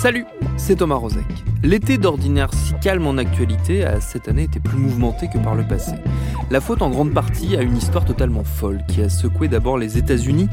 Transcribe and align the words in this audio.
Salut, 0.00 0.26
c'est 0.60 0.76
Thomas 0.76 0.96
Rozek. 0.96 1.24
L'été 1.62 1.96
d'ordinaire 1.96 2.50
si 2.52 2.74
calme 2.80 3.06
en 3.06 3.16
actualité 3.16 3.84
a 3.84 4.00
cette 4.00 4.28
année 4.28 4.44
été 4.44 4.60
plus 4.60 4.78
mouvementé 4.78 5.28
que 5.32 5.38
par 5.38 5.54
le 5.54 5.66
passé. 5.66 5.94
La 6.50 6.60
faute 6.60 6.82
en 6.82 6.90
grande 6.90 7.12
partie 7.12 7.56
à 7.56 7.62
une 7.62 7.76
histoire 7.76 8.04
totalement 8.04 8.44
folle 8.44 8.80
qui 8.86 9.00
a 9.00 9.08
secoué 9.08 9.48
d'abord 9.48 9.78
les 9.78 9.96
États-Unis, 9.96 10.48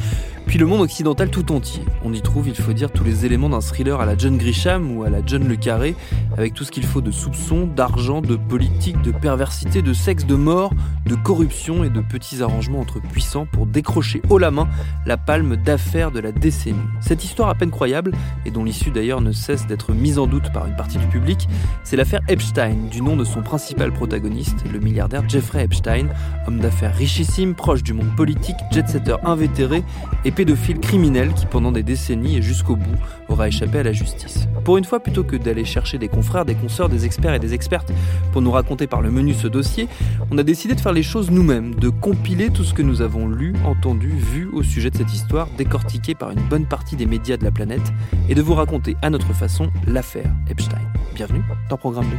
puis 0.45 0.57
le 0.57 0.65
monde 0.65 0.81
occidental 0.81 1.29
tout 1.29 1.51
entier. 1.51 1.83
On 2.05 2.13
y 2.13 2.21
trouve, 2.21 2.47
il 2.47 2.55
faut 2.55 2.71
dire, 2.71 2.91
tous 2.91 3.03
les 3.03 3.25
éléments 3.25 3.49
d'un 3.49 3.59
thriller 3.59 3.99
à 3.99 4.05
la 4.05 4.17
John 4.17 4.37
Grisham 4.37 4.95
ou 4.95 5.03
à 5.03 5.09
la 5.09 5.19
John 5.25 5.45
Le 5.45 5.55
Carré, 5.57 5.95
avec 6.37 6.53
tout 6.53 6.63
ce 6.63 6.71
qu'il 6.71 6.85
faut 6.85 7.01
de 7.01 7.11
soupçons, 7.11 7.67
d'argent, 7.67 8.21
de 8.21 8.37
politique, 8.37 9.01
de 9.01 9.11
perversité, 9.11 9.81
de 9.81 9.93
sexe, 9.93 10.25
de 10.25 10.35
mort, 10.35 10.71
de 11.05 11.15
corruption 11.15 11.83
et 11.83 11.89
de 11.89 11.99
petits 11.99 12.41
arrangements 12.41 12.79
entre 12.79 13.01
puissants 13.01 13.45
pour 13.45 13.65
décrocher 13.65 14.21
haut 14.29 14.37
la 14.37 14.51
main 14.51 14.69
la 15.05 15.17
palme 15.17 15.57
d'affaires 15.57 16.11
de 16.11 16.19
la 16.19 16.31
décennie. 16.31 16.77
Cette 17.01 17.25
histoire 17.25 17.49
à 17.49 17.55
peine 17.55 17.71
croyable, 17.71 18.11
et 18.45 18.51
dont 18.51 18.63
l'issue 18.63 18.91
d'ailleurs 18.91 19.21
ne 19.21 19.33
cesse 19.33 19.67
d'être 19.67 19.93
mise 19.97 20.19
en 20.19 20.27
doute 20.27 20.51
par 20.53 20.65
une 20.65 20.75
partie 20.75 20.97
du 20.97 21.07
public, 21.07 21.47
c'est 21.83 21.95
l'affaire 21.95 22.21
Epstein, 22.27 22.75
du 22.91 23.01
nom 23.01 23.15
de 23.15 23.23
son 23.23 23.41
principal 23.41 23.91
protagoniste, 23.91 24.63
le 24.71 24.79
milliardaire 24.79 25.27
Jeffrey 25.27 25.63
Epstein, 25.63 26.07
homme 26.47 26.59
d'affaires 26.59 26.95
richissime, 26.95 27.55
proche 27.55 27.83
du 27.83 27.93
monde 27.93 28.15
politique, 28.15 28.55
jet-setter 28.71 29.15
invétéré 29.23 29.83
et 30.25 30.31
pédophile 30.31 30.79
criminel 30.79 31.33
qui 31.33 31.45
pendant 31.45 31.71
des 31.71 31.83
décennies 31.83 32.37
et 32.37 32.41
jusqu'au 32.41 32.75
bout 32.75 32.97
aura 33.29 33.47
échappé 33.47 33.79
à 33.79 33.83
la 33.83 33.93
justice. 33.93 34.47
Pour 34.63 34.77
une 34.77 34.83
fois, 34.83 34.99
plutôt 34.99 35.23
que 35.23 35.35
d'aller 35.35 35.65
chercher 35.65 35.97
des 35.97 36.07
confrères, 36.07 36.45
des 36.45 36.55
consoeurs, 36.55 36.89
des 36.89 37.05
experts 37.05 37.33
et 37.33 37.39
des 37.39 37.53
expertes 37.53 37.91
pour 38.31 38.41
nous 38.41 38.51
raconter 38.51 38.87
par 38.87 39.01
le 39.01 39.11
menu 39.11 39.33
ce 39.33 39.47
dossier, 39.47 39.87
on 40.31 40.37
a 40.37 40.43
décidé 40.43 40.75
de 40.75 40.79
faire 40.79 40.93
les 40.93 41.03
choses 41.03 41.31
nous-mêmes, 41.31 41.75
de 41.75 41.89
compiler 41.89 42.49
tout 42.49 42.63
ce 42.63 42.73
que 42.73 42.81
nous 42.81 43.01
avons 43.01 43.27
lu, 43.27 43.53
entendu, 43.65 44.09
vu 44.09 44.47
au 44.51 44.63
sujet 44.63 44.89
de 44.89 44.97
cette 44.97 45.13
histoire, 45.13 45.47
décortiquée 45.57 46.15
par 46.15 46.31
une 46.31 46.41
bonne 46.41 46.65
partie 46.65 46.95
des 46.95 47.05
médias 47.05 47.37
de 47.37 47.43
la 47.43 47.51
planète, 47.51 47.93
et 48.29 48.35
de 48.35 48.41
vous 48.41 48.53
raconter 48.53 48.95
à 49.01 49.09
notre 49.09 49.33
façon 49.33 49.69
l'affaire 49.87 50.31
Epstein. 50.49 50.91
Bienvenue 51.13 51.43
dans 51.69 51.77
Programme 51.77 52.09
2. 52.09 52.17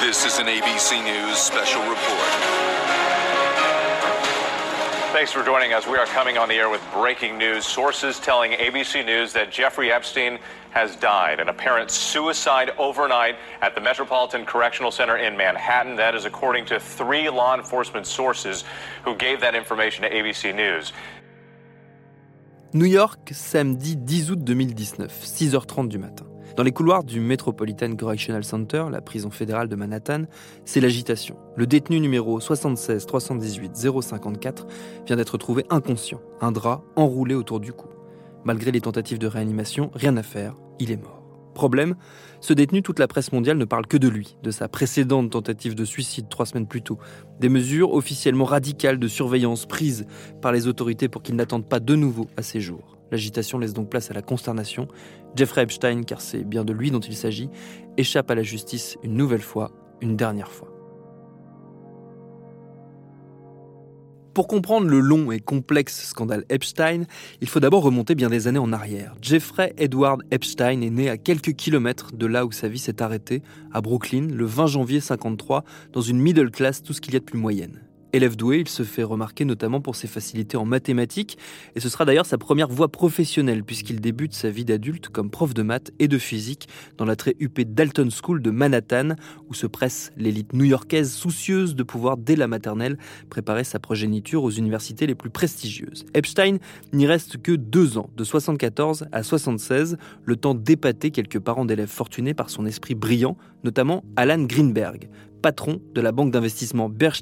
This 0.00 0.24
is 0.24 0.38
an 0.38 0.46
ABC 0.46 1.02
News 1.04 1.36
special 1.36 1.82
report. 1.82 2.62
Thanks 5.12 5.30
for 5.30 5.44
joining 5.44 5.74
us. 5.74 5.86
We 5.86 5.98
are 5.98 6.06
coming 6.06 6.38
on 6.38 6.48
the 6.48 6.54
air 6.54 6.70
with 6.70 6.80
breaking 6.92 7.36
news. 7.36 7.66
Sources 7.66 8.18
telling 8.18 8.52
ABC 8.52 9.04
News 9.04 9.32
that 9.34 9.52
Jeffrey 9.52 9.92
Epstein 9.92 10.38
has 10.70 10.96
died. 10.96 11.38
An 11.38 11.50
apparent 11.50 11.90
suicide 11.90 12.70
overnight 12.78 13.36
at 13.60 13.74
the 13.74 13.80
Metropolitan 13.80 14.46
Correctional 14.46 14.90
Center 14.90 15.18
in 15.18 15.36
Manhattan. 15.36 15.96
That 15.96 16.14
is 16.14 16.24
according 16.24 16.64
to 16.66 16.80
three 16.80 17.28
law 17.28 17.54
enforcement 17.54 18.06
sources 18.06 18.64
who 19.04 19.14
gave 19.14 19.40
that 19.42 19.54
information 19.54 20.02
to 20.02 20.10
ABC 20.10 20.54
News. 20.54 20.94
New 22.74 22.86
York, 22.86 23.32
samedi 23.34 23.96
10 23.96 24.30
août 24.30 24.42
2019, 24.42 25.24
6h30 25.26 25.88
du 25.88 25.98
matin. 25.98 26.24
Dans 26.56 26.62
les 26.62 26.72
couloirs 26.72 27.04
du 27.04 27.20
Metropolitan 27.20 27.94
Correctional 27.96 28.44
Center, 28.44 28.86
la 28.90 29.02
prison 29.02 29.30
fédérale 29.30 29.68
de 29.68 29.76
Manhattan, 29.76 30.22
c'est 30.64 30.80
l'agitation. 30.80 31.36
Le 31.54 31.66
détenu 31.66 32.00
numéro 32.00 32.40
76 32.40 33.04
318 33.04 33.76
054 33.76 34.66
vient 35.04 35.16
d'être 35.16 35.36
trouvé 35.36 35.66
inconscient, 35.68 36.22
un 36.40 36.50
drap 36.50 36.82
enroulé 36.96 37.34
autour 37.34 37.60
du 37.60 37.74
cou. 37.74 37.88
Malgré 38.44 38.70
les 38.70 38.80
tentatives 38.80 39.18
de 39.18 39.26
réanimation, 39.26 39.90
rien 39.92 40.16
à 40.16 40.22
faire, 40.22 40.56
il 40.78 40.90
est 40.90 40.96
mort. 40.96 41.21
Problème, 41.54 41.96
ce 42.40 42.52
détenu, 42.52 42.82
toute 42.82 42.98
la 42.98 43.06
presse 43.06 43.32
mondiale 43.32 43.58
ne 43.58 43.64
parle 43.64 43.86
que 43.86 43.96
de 43.96 44.08
lui, 44.08 44.36
de 44.42 44.50
sa 44.50 44.68
précédente 44.68 45.30
tentative 45.30 45.74
de 45.74 45.84
suicide 45.84 46.28
trois 46.28 46.46
semaines 46.46 46.66
plus 46.66 46.82
tôt, 46.82 46.98
des 47.40 47.48
mesures 47.48 47.92
officiellement 47.92 48.44
radicales 48.44 48.98
de 48.98 49.08
surveillance 49.08 49.66
prises 49.66 50.06
par 50.40 50.52
les 50.52 50.66
autorités 50.66 51.08
pour 51.08 51.22
qu'il 51.22 51.36
n'attende 51.36 51.68
pas 51.68 51.80
de 51.80 51.94
nouveau 51.94 52.26
à 52.36 52.42
ses 52.42 52.60
jours. 52.60 52.96
L'agitation 53.10 53.58
laisse 53.58 53.74
donc 53.74 53.90
place 53.90 54.10
à 54.10 54.14
la 54.14 54.22
consternation. 54.22 54.88
Jeffrey 55.36 55.62
Epstein, 55.62 56.02
car 56.02 56.22
c'est 56.22 56.44
bien 56.44 56.64
de 56.64 56.72
lui 56.72 56.90
dont 56.90 57.00
il 57.00 57.14
s'agit, 57.14 57.50
échappe 57.98 58.30
à 58.30 58.34
la 58.34 58.42
justice 58.42 58.96
une 59.02 59.14
nouvelle 59.14 59.42
fois, 59.42 59.70
une 60.00 60.16
dernière 60.16 60.50
fois. 60.50 60.71
Pour 64.34 64.48
comprendre 64.48 64.88
le 64.88 64.98
long 64.98 65.30
et 65.30 65.40
complexe 65.40 66.06
scandale 66.06 66.44
Epstein, 66.48 67.04
il 67.42 67.48
faut 67.48 67.60
d'abord 67.60 67.82
remonter 67.82 68.14
bien 68.14 68.30
des 68.30 68.48
années 68.48 68.58
en 68.58 68.72
arrière. 68.72 69.14
Jeffrey 69.20 69.74
Edward 69.76 70.22
Epstein 70.30 70.80
est 70.80 70.90
né 70.90 71.10
à 71.10 71.18
quelques 71.18 71.52
kilomètres 71.52 72.12
de 72.16 72.24
là 72.24 72.46
où 72.46 72.52
sa 72.52 72.68
vie 72.68 72.78
s'est 72.78 73.02
arrêtée, 73.02 73.42
à 73.72 73.82
Brooklyn, 73.82 74.28
le 74.32 74.46
20 74.46 74.68
janvier 74.68 75.00
53, 75.00 75.64
dans 75.92 76.00
une 76.00 76.18
middle 76.18 76.50
class, 76.50 76.82
tout 76.82 76.94
ce 76.94 77.02
qu'il 77.02 77.12
y 77.12 77.16
a 77.16 77.20
de 77.20 77.24
plus 77.24 77.38
moyenne. 77.38 77.82
Élève 78.14 78.36
doué, 78.36 78.58
il 78.58 78.68
se 78.68 78.82
fait 78.82 79.02
remarquer 79.02 79.46
notamment 79.46 79.80
pour 79.80 79.96
ses 79.96 80.06
facilités 80.06 80.58
en 80.58 80.66
mathématiques, 80.66 81.38
et 81.74 81.80
ce 81.80 81.88
sera 81.88 82.04
d'ailleurs 82.04 82.26
sa 82.26 82.36
première 82.36 82.68
voie 82.68 82.88
professionnelle, 82.88 83.64
puisqu'il 83.64 84.02
débute 84.02 84.34
sa 84.34 84.50
vie 84.50 84.66
d'adulte 84.66 85.08
comme 85.08 85.30
prof 85.30 85.54
de 85.54 85.62
maths 85.62 85.92
et 85.98 86.08
de 86.08 86.18
physique 86.18 86.68
dans 86.98 87.06
la 87.06 87.16
très 87.16 87.34
huppée 87.40 87.64
Dalton 87.64 88.10
School 88.10 88.42
de 88.42 88.50
Manhattan, 88.50 89.16
où 89.48 89.54
se 89.54 89.66
presse 89.66 90.12
l'élite 90.18 90.52
new-yorkaise 90.52 91.10
soucieuse 91.10 91.74
de 91.74 91.82
pouvoir, 91.82 92.18
dès 92.18 92.36
la 92.36 92.48
maternelle, 92.48 92.98
préparer 93.30 93.64
sa 93.64 93.78
progéniture 93.78 94.44
aux 94.44 94.50
universités 94.50 95.06
les 95.06 95.14
plus 95.14 95.30
prestigieuses. 95.30 96.04
Epstein 96.12 96.58
n'y 96.92 97.06
reste 97.06 97.40
que 97.40 97.52
deux 97.52 97.96
ans, 97.96 98.10
de 98.14 98.24
74 98.24 99.06
à 99.10 99.22
76, 99.22 99.96
le 100.24 100.36
temps 100.36 100.54
d'épater 100.54 101.12
quelques 101.12 101.40
parents 101.40 101.64
d'élèves 101.64 101.88
fortunés 101.88 102.34
par 102.34 102.50
son 102.50 102.66
esprit 102.66 102.94
brillant, 102.94 103.38
notamment 103.64 104.04
Alan 104.16 104.42
Greenberg, 104.42 105.08
patron 105.42 105.80
de 105.94 106.00
la 106.00 106.12
banque 106.12 106.30
d'investissement 106.30 106.88
Bear 106.88 107.14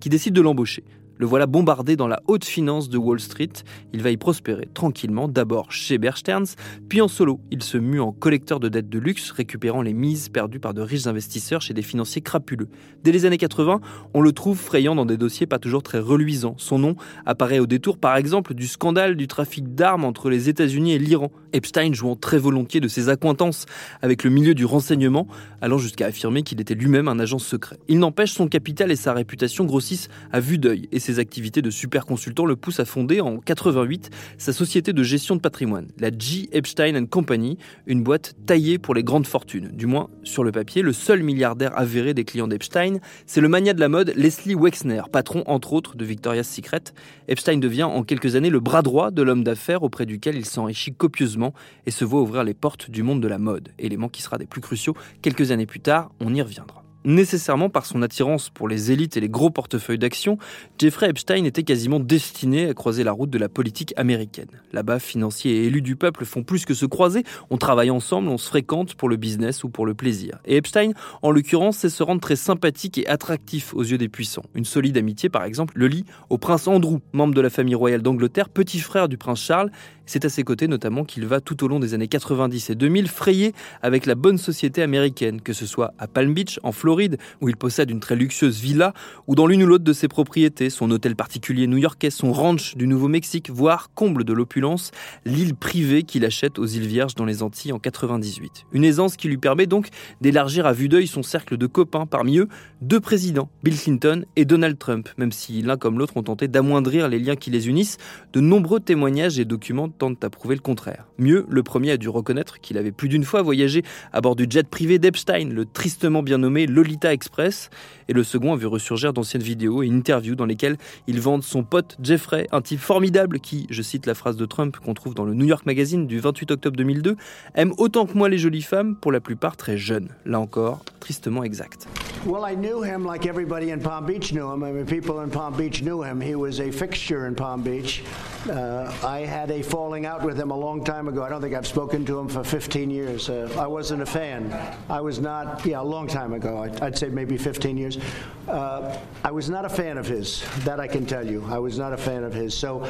qui 0.00 0.08
décide 0.08 0.34
de 0.34 0.40
l'embaucher. 0.40 0.82
Le 1.18 1.26
voilà 1.26 1.46
bombardé 1.46 1.96
dans 1.96 2.08
la 2.08 2.20
haute 2.26 2.44
finance 2.44 2.88
de 2.88 2.98
Wall 2.98 3.20
Street. 3.20 3.52
Il 3.92 4.02
va 4.02 4.10
y 4.10 4.16
prospérer 4.16 4.68
tranquillement, 4.74 5.28
d'abord 5.28 5.70
chez 5.70 5.98
Bear 5.98 6.16
Stearns, 6.16 6.56
puis 6.88 7.00
en 7.00 7.08
solo. 7.08 7.40
Il 7.50 7.62
se 7.62 7.78
mue 7.78 8.00
en 8.00 8.12
collecteur 8.12 8.60
de 8.60 8.68
dettes 8.68 8.88
de 8.88 8.98
luxe, 8.98 9.30
récupérant 9.30 9.82
les 9.82 9.94
mises 9.94 10.28
perdues 10.28 10.60
par 10.60 10.74
de 10.74 10.82
riches 10.82 11.06
investisseurs 11.06 11.60
chez 11.60 11.74
des 11.74 11.82
financiers 11.82 12.22
crapuleux. 12.22 12.68
Dès 13.04 13.12
les 13.12 13.24
années 13.24 13.38
80, 13.38 13.80
on 14.14 14.20
le 14.20 14.32
trouve 14.32 14.58
frayant 14.58 14.94
dans 14.94 15.06
des 15.06 15.16
dossiers 15.16 15.46
pas 15.46 15.58
toujours 15.58 15.82
très 15.82 15.98
reluisants. 15.98 16.54
Son 16.58 16.78
nom 16.78 16.96
apparaît 17.26 17.58
au 17.58 17.66
détour, 17.66 17.98
par 17.98 18.16
exemple, 18.16 18.54
du 18.54 18.66
scandale 18.66 19.16
du 19.16 19.28
trafic 19.28 19.74
d'armes 19.74 20.04
entre 20.04 20.30
les 20.30 20.48
États-Unis 20.48 20.92
et 20.92 20.98
l'Iran. 20.98 21.30
Epstein 21.52 21.92
jouant 21.92 22.16
très 22.16 22.38
volontiers 22.38 22.80
de 22.80 22.88
ses 22.88 23.08
accointances 23.08 23.66
avec 24.00 24.24
le 24.24 24.30
milieu 24.30 24.54
du 24.54 24.64
renseignement, 24.64 25.26
allant 25.60 25.78
jusqu'à 25.78 26.06
affirmer 26.06 26.42
qu'il 26.42 26.60
était 26.60 26.74
lui-même 26.74 27.08
un 27.08 27.18
agent 27.18 27.38
secret. 27.38 27.78
Il 27.88 27.98
n'empêche, 27.98 28.32
son 28.32 28.48
capital 28.48 28.90
et 28.90 28.96
sa 28.96 29.12
réputation 29.12 29.64
grossissent 29.64 30.08
à 30.32 30.40
vue 30.40 30.58
d'œil, 30.58 30.88
ses 31.02 31.18
activités 31.18 31.60
de 31.60 31.70
super 31.70 32.06
consultant 32.06 32.46
le 32.46 32.56
poussent 32.56 32.80
à 32.80 32.86
fonder 32.86 33.20
en 33.20 33.38
88 33.38 34.08
sa 34.38 34.52
société 34.52 34.94
de 34.94 35.02
gestion 35.02 35.36
de 35.36 35.40
patrimoine, 35.40 35.88
la 35.98 36.10
G. 36.16 36.48
Epstein 36.52 37.04
Company, 37.06 37.58
une 37.86 38.02
boîte 38.02 38.34
taillée 38.46 38.78
pour 38.78 38.94
les 38.94 39.04
grandes 39.04 39.26
fortunes. 39.26 39.68
Du 39.72 39.86
moins, 39.86 40.08
sur 40.22 40.44
le 40.44 40.52
papier, 40.52 40.80
le 40.80 40.92
seul 40.92 41.22
milliardaire 41.22 41.76
avéré 41.76 42.14
des 42.14 42.24
clients 42.24 42.48
d'Epstein, 42.48 43.00
c'est 43.26 43.40
le 43.40 43.48
mania 43.48 43.74
de 43.74 43.80
la 43.80 43.88
mode 43.88 44.12
Leslie 44.16 44.54
Wexner, 44.54 45.02
patron 45.12 45.42
entre 45.46 45.72
autres 45.74 45.96
de 45.96 46.04
Victoria's 46.04 46.48
Secret. 46.48 46.84
Epstein 47.28 47.58
devient 47.58 47.82
en 47.82 48.04
quelques 48.04 48.36
années 48.36 48.50
le 48.50 48.60
bras 48.60 48.82
droit 48.82 49.10
de 49.10 49.22
l'homme 49.22 49.44
d'affaires 49.44 49.82
auprès 49.82 50.06
duquel 50.06 50.36
il 50.36 50.46
s'enrichit 50.46 50.94
copieusement 50.94 51.52
et 51.86 51.90
se 51.90 52.04
voit 52.04 52.22
ouvrir 52.22 52.44
les 52.44 52.54
portes 52.54 52.90
du 52.90 53.02
monde 53.02 53.20
de 53.20 53.28
la 53.28 53.38
mode, 53.38 53.70
élément 53.78 54.08
qui 54.08 54.22
sera 54.22 54.38
des 54.38 54.46
plus 54.46 54.60
cruciaux 54.60 54.96
quelques 55.20 55.50
années 55.50 55.66
plus 55.66 55.80
tard, 55.80 56.12
on 56.20 56.34
y 56.34 56.40
reviendra. 56.40 56.81
Nécessairement 57.04 57.68
par 57.68 57.84
son 57.84 58.02
attirance 58.02 58.48
pour 58.48 58.68
les 58.68 58.92
élites 58.92 59.16
et 59.16 59.20
les 59.20 59.28
gros 59.28 59.50
portefeuilles 59.50 59.98
d'action, 59.98 60.38
Jeffrey 60.78 61.10
Epstein 61.10 61.44
était 61.44 61.64
quasiment 61.64 61.98
destiné 61.98 62.68
à 62.68 62.74
croiser 62.74 63.02
la 63.02 63.12
route 63.12 63.30
de 63.30 63.38
la 63.38 63.48
politique 63.48 63.92
américaine. 63.96 64.48
Là-bas, 64.72 65.00
financiers 65.00 65.52
et 65.52 65.66
élus 65.66 65.82
du 65.82 65.96
peuple 65.96 66.24
font 66.24 66.44
plus 66.44 66.64
que 66.64 66.74
se 66.74 66.86
croiser, 66.86 67.24
on 67.50 67.58
travaille 67.58 67.90
ensemble, 67.90 68.28
on 68.28 68.38
se 68.38 68.48
fréquente 68.48 68.94
pour 68.94 69.08
le 69.08 69.16
business 69.16 69.64
ou 69.64 69.68
pour 69.68 69.84
le 69.84 69.94
plaisir. 69.94 70.38
Et 70.44 70.56
Epstein, 70.56 70.92
en 71.22 71.32
l'occurrence, 71.32 71.78
sait 71.78 71.90
se 71.90 72.02
rendre 72.02 72.20
très 72.20 72.36
sympathique 72.36 72.98
et 72.98 73.08
attractif 73.08 73.74
aux 73.74 73.82
yeux 73.82 73.98
des 73.98 74.08
puissants. 74.08 74.44
Une 74.54 74.64
solide 74.64 74.96
amitié, 74.96 75.28
par 75.28 75.44
exemple, 75.44 75.74
le 75.76 75.88
lie 75.88 76.04
au 76.30 76.38
prince 76.38 76.68
Andrew, 76.68 76.98
membre 77.12 77.34
de 77.34 77.40
la 77.40 77.50
famille 77.50 77.74
royale 77.74 78.02
d'Angleterre, 78.02 78.48
petit 78.48 78.78
frère 78.78 79.08
du 79.08 79.18
prince 79.18 79.40
Charles, 79.40 79.70
C'est 80.06 80.24
à 80.24 80.28
ses 80.28 80.42
côtés 80.42 80.68
notamment 80.68 81.04
qu'il 81.04 81.26
va 81.26 81.40
tout 81.40 81.64
au 81.64 81.68
long 81.68 81.80
des 81.80 81.94
années 81.94 82.08
90 82.08 82.70
et 82.70 82.74
2000 82.74 83.08
frayer 83.08 83.52
avec 83.82 84.06
la 84.06 84.14
bonne 84.14 84.38
société 84.38 84.82
américaine, 84.82 85.40
que 85.40 85.52
ce 85.52 85.66
soit 85.66 85.94
à 85.98 86.06
Palm 86.06 86.34
Beach, 86.34 86.58
en 86.62 86.72
Floride, 86.72 87.18
où 87.40 87.48
il 87.48 87.56
possède 87.56 87.90
une 87.90 88.00
très 88.00 88.16
luxueuse 88.16 88.60
villa, 88.60 88.94
ou 89.26 89.34
dans 89.34 89.46
l'une 89.46 89.62
ou 89.62 89.66
l'autre 89.66 89.84
de 89.84 89.92
ses 89.92 90.08
propriétés, 90.08 90.70
son 90.70 90.90
hôtel 90.90 91.16
particulier 91.16 91.66
new-yorkais, 91.66 92.10
son 92.10 92.32
ranch 92.32 92.76
du 92.76 92.86
Nouveau-Mexique, 92.86 93.50
voire, 93.50 93.90
comble 93.94 94.24
de 94.24 94.32
l'opulence, 94.32 94.90
l'île 95.24 95.54
privée 95.54 96.02
qu'il 96.02 96.24
achète 96.24 96.58
aux 96.58 96.66
îles 96.66 96.86
Vierges 96.86 97.14
dans 97.14 97.24
les 97.24 97.42
Antilles 97.42 97.72
en 97.72 97.78
98. 97.78 98.64
Une 98.72 98.84
aisance 98.84 99.16
qui 99.16 99.28
lui 99.28 99.38
permet 99.38 99.66
donc 99.66 99.88
d'élargir 100.20 100.66
à 100.66 100.72
vue 100.72 100.88
d'œil 100.88 101.06
son 101.06 101.22
cercle 101.22 101.56
de 101.56 101.66
copains, 101.66 102.06
parmi 102.06 102.38
eux 102.38 102.48
deux 102.80 103.00
présidents, 103.00 103.48
Bill 103.62 103.78
Clinton 103.78 104.24
et 104.36 104.44
Donald 104.44 104.78
Trump, 104.78 105.08
même 105.16 105.32
si 105.32 105.62
l'un 105.62 105.76
comme 105.76 105.98
l'autre 105.98 106.16
ont 106.16 106.22
tenté 106.22 106.48
d'amoindrir 106.48 107.08
les 107.08 107.18
liens 107.18 107.36
qui 107.36 107.50
les 107.50 107.68
unissent, 107.68 107.98
de 108.32 108.40
nombreux 108.40 108.80
témoignages 108.80 109.38
et 109.38 109.44
documents 109.44 109.88
tentent 109.98 110.24
à 110.24 110.30
prouver 110.30 110.54
le 110.54 110.60
contraire. 110.60 111.06
Mieux, 111.18 111.46
le 111.48 111.62
premier 111.62 111.92
a 111.92 111.96
dû 111.96 112.08
reconnaître 112.08 112.60
qu'il 112.60 112.78
avait 112.78 112.92
plus 112.92 113.08
d'une 113.08 113.24
fois 113.24 113.42
voyagé 113.42 113.82
à 114.12 114.20
bord 114.20 114.36
du 114.36 114.46
jet 114.48 114.68
privé 114.68 114.98
d'Epstein, 114.98 115.50
le 115.50 115.64
tristement 115.64 116.22
bien 116.22 116.38
nommé 116.38 116.66
Lolita 116.66 117.12
Express, 117.12 117.70
et 118.08 118.12
le 118.12 118.24
second 118.24 118.52
a 118.52 118.56
vu 118.56 118.66
ressurgir 118.66 119.12
d'anciennes 119.12 119.42
vidéos 119.42 119.82
et 119.82 119.88
interviews 119.88 120.34
dans 120.34 120.46
lesquelles 120.46 120.76
il 121.06 121.20
vante 121.20 121.42
son 121.42 121.62
pote 121.62 121.96
Jeffrey, 122.02 122.46
un 122.52 122.60
type 122.60 122.80
formidable 122.80 123.40
qui, 123.40 123.66
je 123.70 123.82
cite 123.82 124.06
la 124.06 124.14
phrase 124.14 124.36
de 124.36 124.46
Trump 124.46 124.76
qu'on 124.76 124.94
trouve 124.94 125.14
dans 125.14 125.24
le 125.24 125.34
New 125.34 125.46
York 125.46 125.66
Magazine 125.66 126.06
du 126.06 126.18
28 126.18 126.50
octobre 126.50 126.76
2002, 126.76 127.16
aime 127.54 127.72
autant 127.78 128.06
que 128.06 128.16
moi 128.16 128.28
les 128.28 128.38
jolies 128.38 128.62
femmes, 128.62 128.96
pour 128.96 129.12
la 129.12 129.20
plupart 129.20 129.56
très 129.56 129.76
jeunes. 129.76 130.08
Là 130.26 130.40
encore, 130.40 130.84
tristement 131.00 131.44
exact. 131.44 131.86
Well, 132.24 132.44
I 132.44 132.54
knew 132.54 132.82
him 132.82 133.04
like 133.04 133.26
everybody 133.26 133.70
in 133.70 133.80
Palm 133.80 134.06
Beach 134.06 134.32
knew 134.32 134.52
him. 134.52 134.62
I 134.62 134.72
mean, 134.72 134.86
people 134.86 135.20
in 135.22 135.30
Palm 135.30 135.54
Beach 135.56 135.82
knew 135.82 136.02
him. 136.02 136.20
He 136.20 136.34
was 136.34 136.60
a 136.60 136.70
fixture 136.70 137.26
in 137.26 137.34
Palm 137.34 137.62
Beach. 137.62 138.02
Uh, 138.48 138.92
I 139.02 139.26
had 139.26 139.50
a 139.50 139.62
falling 139.82 140.06
out 140.06 140.22
with 140.22 140.38
him 140.38 140.52
a 140.52 140.56
long 140.56 140.84
time 140.84 141.08
ago. 141.08 141.24
I 141.24 141.28
don't 141.28 141.40
think 141.40 141.56
I've 141.56 141.66
spoken 141.66 142.06
to 142.06 142.16
him 142.16 142.28
for 142.28 142.44
15 142.44 142.88
years. 142.88 143.28
Uh, 143.28 143.52
I 143.58 143.66
wasn't 143.66 144.00
a 144.00 144.06
fan. 144.06 144.52
I 144.88 145.00
was 145.00 145.18
not, 145.18 145.66
yeah, 145.66 145.80
a 145.80 145.82
long 145.82 146.06
time 146.06 146.34
ago. 146.34 146.62
I'd, 146.62 146.80
I'd 146.80 146.96
say 146.96 147.08
maybe 147.08 147.36
15 147.36 147.76
years. 147.76 147.98
Uh, 148.46 148.96
I 149.24 149.32
was 149.32 149.50
not 149.50 149.64
a 149.64 149.68
fan 149.68 149.98
of 149.98 150.06
his. 150.06 150.44
That 150.58 150.78
I 150.78 150.86
can 150.86 151.04
tell 151.04 151.26
you. 151.26 151.44
I 151.50 151.58
was 151.58 151.80
not 151.80 151.92
a 151.92 151.96
fan 151.96 152.22
of 152.22 152.32
his. 152.32 152.56
So, 152.56 152.88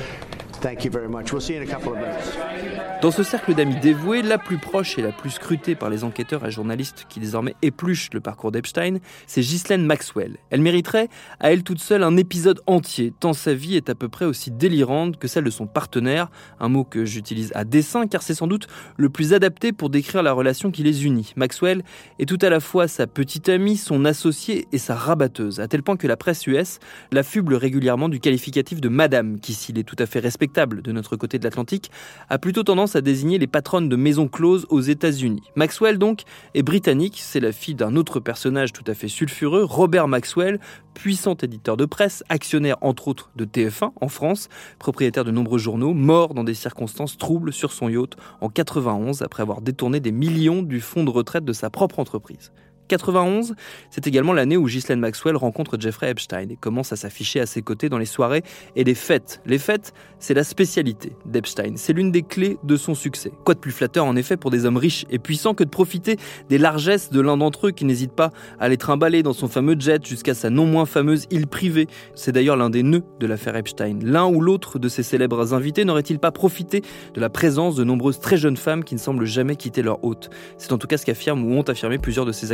Dans 3.03 3.11
ce 3.11 3.25
cercle 3.25 3.53
d'amis 3.53 3.75
dévoués, 3.81 4.23
la 4.23 4.39
plus 4.39 4.59
proche 4.59 4.97
et 4.97 5.03
la 5.03 5.11
plus 5.11 5.31
scrutée 5.31 5.75
par 5.75 5.91
les 5.91 6.05
enquêteurs 6.05 6.47
et 6.47 6.53
journalistes 6.53 7.07
qui 7.09 7.19
désormais 7.19 7.57
épluchent 7.61 8.11
le 8.13 8.21
parcours 8.21 8.53
d'Epstein, 8.53 8.99
c'est 9.27 9.41
Ghislaine 9.41 9.85
Maxwell. 9.85 10.37
Elle 10.51 10.61
mériterait, 10.61 11.09
à 11.41 11.53
elle 11.53 11.65
toute 11.65 11.81
seule, 11.81 12.05
un 12.05 12.17
épisode 12.17 12.61
entier, 12.69 13.13
tant 13.19 13.33
sa 13.33 13.55
vie 13.55 13.75
est 13.75 13.91
à 13.91 13.97
peu 13.97 14.09
près 14.09 14.25
aussi 14.25 14.53
délirante 14.53 15.17
que 15.17 15.27
celle 15.27 15.43
de 15.43 15.51
son 15.51 15.67
partenaire, 15.67 16.31
un 16.61 16.69
mot 16.69 16.85
que 16.85 17.05
j'utilise 17.05 17.51
à 17.57 17.65
dessein 17.65 18.07
car 18.07 18.23
c'est 18.23 18.35
sans 18.35 18.47
doute 18.47 18.69
le 18.97 19.09
plus 19.09 19.35
adapté 19.35 19.73
pour 19.73 19.91
décrire 19.91 20.23
la 20.23 20.33
relation 20.33 20.71
qui 20.71 20.85
les 20.85 21.05
unit. 21.05 21.33
Maxwell 21.35 21.83
est 22.21 22.27
tout 22.27 22.39
à 22.41 22.51
la 22.51 22.61
fois 22.61 22.87
sa 22.87 23.09
petite 23.09 23.49
amie, 23.49 23.77
son 23.77 24.05
associée 24.05 24.69
et 24.71 24.79
sa 24.79 24.95
rabatteuse, 24.95 25.59
à 25.59 25.67
tel 25.67 25.83
point 25.83 25.97
que 25.97 26.07
la 26.07 26.17
presse 26.17 26.47
US 26.47 26.79
l'affuble 27.11 27.57
régulièrement 27.57 28.09
du 28.09 28.21
qualificatif 28.21 28.81
de 28.81 28.89
madame, 28.89 29.41
qui 29.41 29.55
s'il 29.55 29.77
est 29.77 29.83
tout 29.83 29.97
à 29.99 30.07
fait 30.07 30.21
de 30.53 30.93
notre 30.93 31.17
côté 31.17 31.39
de 31.39 31.45
l'Atlantique, 31.45 31.91
a 32.29 32.39
plutôt 32.39 32.63
tendance 32.63 32.95
à 32.95 33.01
désigner 33.01 33.39
les 33.39 33.47
patronnes 33.47 33.89
de 33.89 33.97
maisons 33.97 34.29
closes 34.29 34.67
aux 34.69 34.81
États-Unis. 34.81 35.43
Maxwell 35.57 35.99
donc 35.99 36.23
est 36.55 36.63
britannique, 36.63 37.19
c'est 37.23 37.41
la 37.41 37.53
fille 37.53 37.75
d'un 37.75 37.97
autre 37.97 38.21
personnage 38.21 38.73
tout 38.73 38.85
à 38.87 38.95
fait 38.95 39.09
sulfureux, 39.09 39.65
Robert 39.65 40.09
Maxwell, 40.09 40.61
puissant 40.95 41.35
éditeur 41.35 41.77
de 41.77 41.87
presse, 41.87 42.23
actionnaire 42.29 42.77
entre 42.83 43.09
autres 43.09 43.31
de 43.35 43.45
TF1 43.45 43.93
en 44.01 44.09
France, 44.09 44.49
propriétaire 44.79 45.25
de 45.25 45.31
nombreux 45.31 45.59
journaux, 45.59 45.95
mort 45.95 46.35
dans 46.35 46.45
des 46.45 46.55
circonstances 46.55 47.17
troubles 47.17 47.53
sur 47.53 47.73
son 47.73 47.89
yacht 47.89 48.17
en 48.41 48.49
91 48.49 49.23
après 49.23 49.43
avoir 49.43 49.63
détourné 49.63 50.01
des 50.01 50.13
millions 50.13 50.63
du 50.63 50.81
fonds 50.81 51.05
de 51.05 51.11
retraite 51.11 51.45
de 51.45 51.53
sa 51.53 51.71
propre 51.71 51.99
entreprise. 51.99 52.53
91, 52.89 53.55
c'est 53.91 54.07
également 54.07 54.33
l'année 54.33 54.57
où 54.57 54.67
Ghislaine 54.67 55.01
Maxwell 55.01 55.37
rencontre 55.37 55.79
Jeffrey 55.79 56.11
Epstein 56.11 56.49
et 56.51 56.57
commence 56.57 56.93
à 56.93 56.97
s'afficher 56.97 57.41
à 57.41 57.47
ses 57.47 57.63
côtés 57.63 57.89
dans 57.89 57.99
les 57.99 58.07
soirées 58.07 58.43
et 58.77 58.85
les 58.85 58.95
fêtes. 58.95 59.41
Les 59.47 59.59
fêtes, 59.59 59.93
c'est 60.19 60.35
la 60.35 60.45
spécialité 60.45 61.17
d'Epstein. 61.25 61.75
C'est 61.77 61.93
l'une 61.93 62.13
des 62.13 62.23
clés 62.23 62.59
de 62.65 62.77
son 62.77 62.95
succès. 62.95 63.33
Quoi 63.45 63.55
de 63.55 63.61
plus 63.61 63.73
flatteur 63.73 64.05
en 64.05 64.17
effet 64.17 64.37
pour 64.37 64.51
des 64.51 64.67
hommes 64.67 64.77
riches 64.77 65.07
et 65.11 65.19
puissants 65.19 65.55
que 65.55 65.65
de 65.65 65.71
profiter 65.71 66.17
des 66.49 66.59
largesses 66.59 67.11
de 67.11 67.21
l'un 67.21 67.37
d'entre 67.37 67.69
eux 67.69 67.71
qui 67.71 67.85
n'hésite 67.85 68.13
pas 68.13 68.31
à 68.61 68.69
les 68.69 68.77
trimballer 68.77 69.23
dans 69.23 69.33
son 69.33 69.49
fameux 69.49 69.77
jet 69.79 70.05
jusqu'à 70.07 70.35
sa 70.35 70.51
non 70.51 70.67
moins 70.67 70.87
fameuse 70.87 71.27
île 71.31 71.47
privée. 71.47 71.87
C'est 72.15 72.33
d'ailleurs 72.33 72.57
l'un 72.57 72.71
des 72.71 72.83
nœuds 72.83 73.05
de 73.21 73.27
l'affaire 73.27 73.57
Epstein. 73.57 73.99
L'un 74.03 74.27
ou 74.27 74.41
l'autre 74.41 74.79
de 74.79 74.89
ces 74.89 75.03
célèbres 75.03 75.55
invités 75.55 75.85
n'aurait-il 75.85 76.19
pas 76.19 76.31
profité 76.31 76.83
de 77.15 77.21
la 77.21 77.31
présence 77.31 77.75
de 77.75 77.85
nombreuses 77.85 78.21
très 78.21 78.37
jeunes 78.37 78.57
femmes 78.57 78.85
qui 78.85 78.95
ne 78.95 79.01
semblent 79.01 79.25
jamais 79.25 79.57
quitter 79.57 79.83
leur 79.83 80.05
hôte? 80.05 80.31
C'est 80.59 80.73
en 80.73 80.79
tout 80.79 80.87
cas 80.87 80.99
ce 80.99 81.07
qu'affirment 81.07 81.45
ou 81.45 81.59
ont 81.59 81.63
affirmé 81.63 81.99
plusieurs 81.99 82.27
de 82.27 82.33
ses 82.33 82.53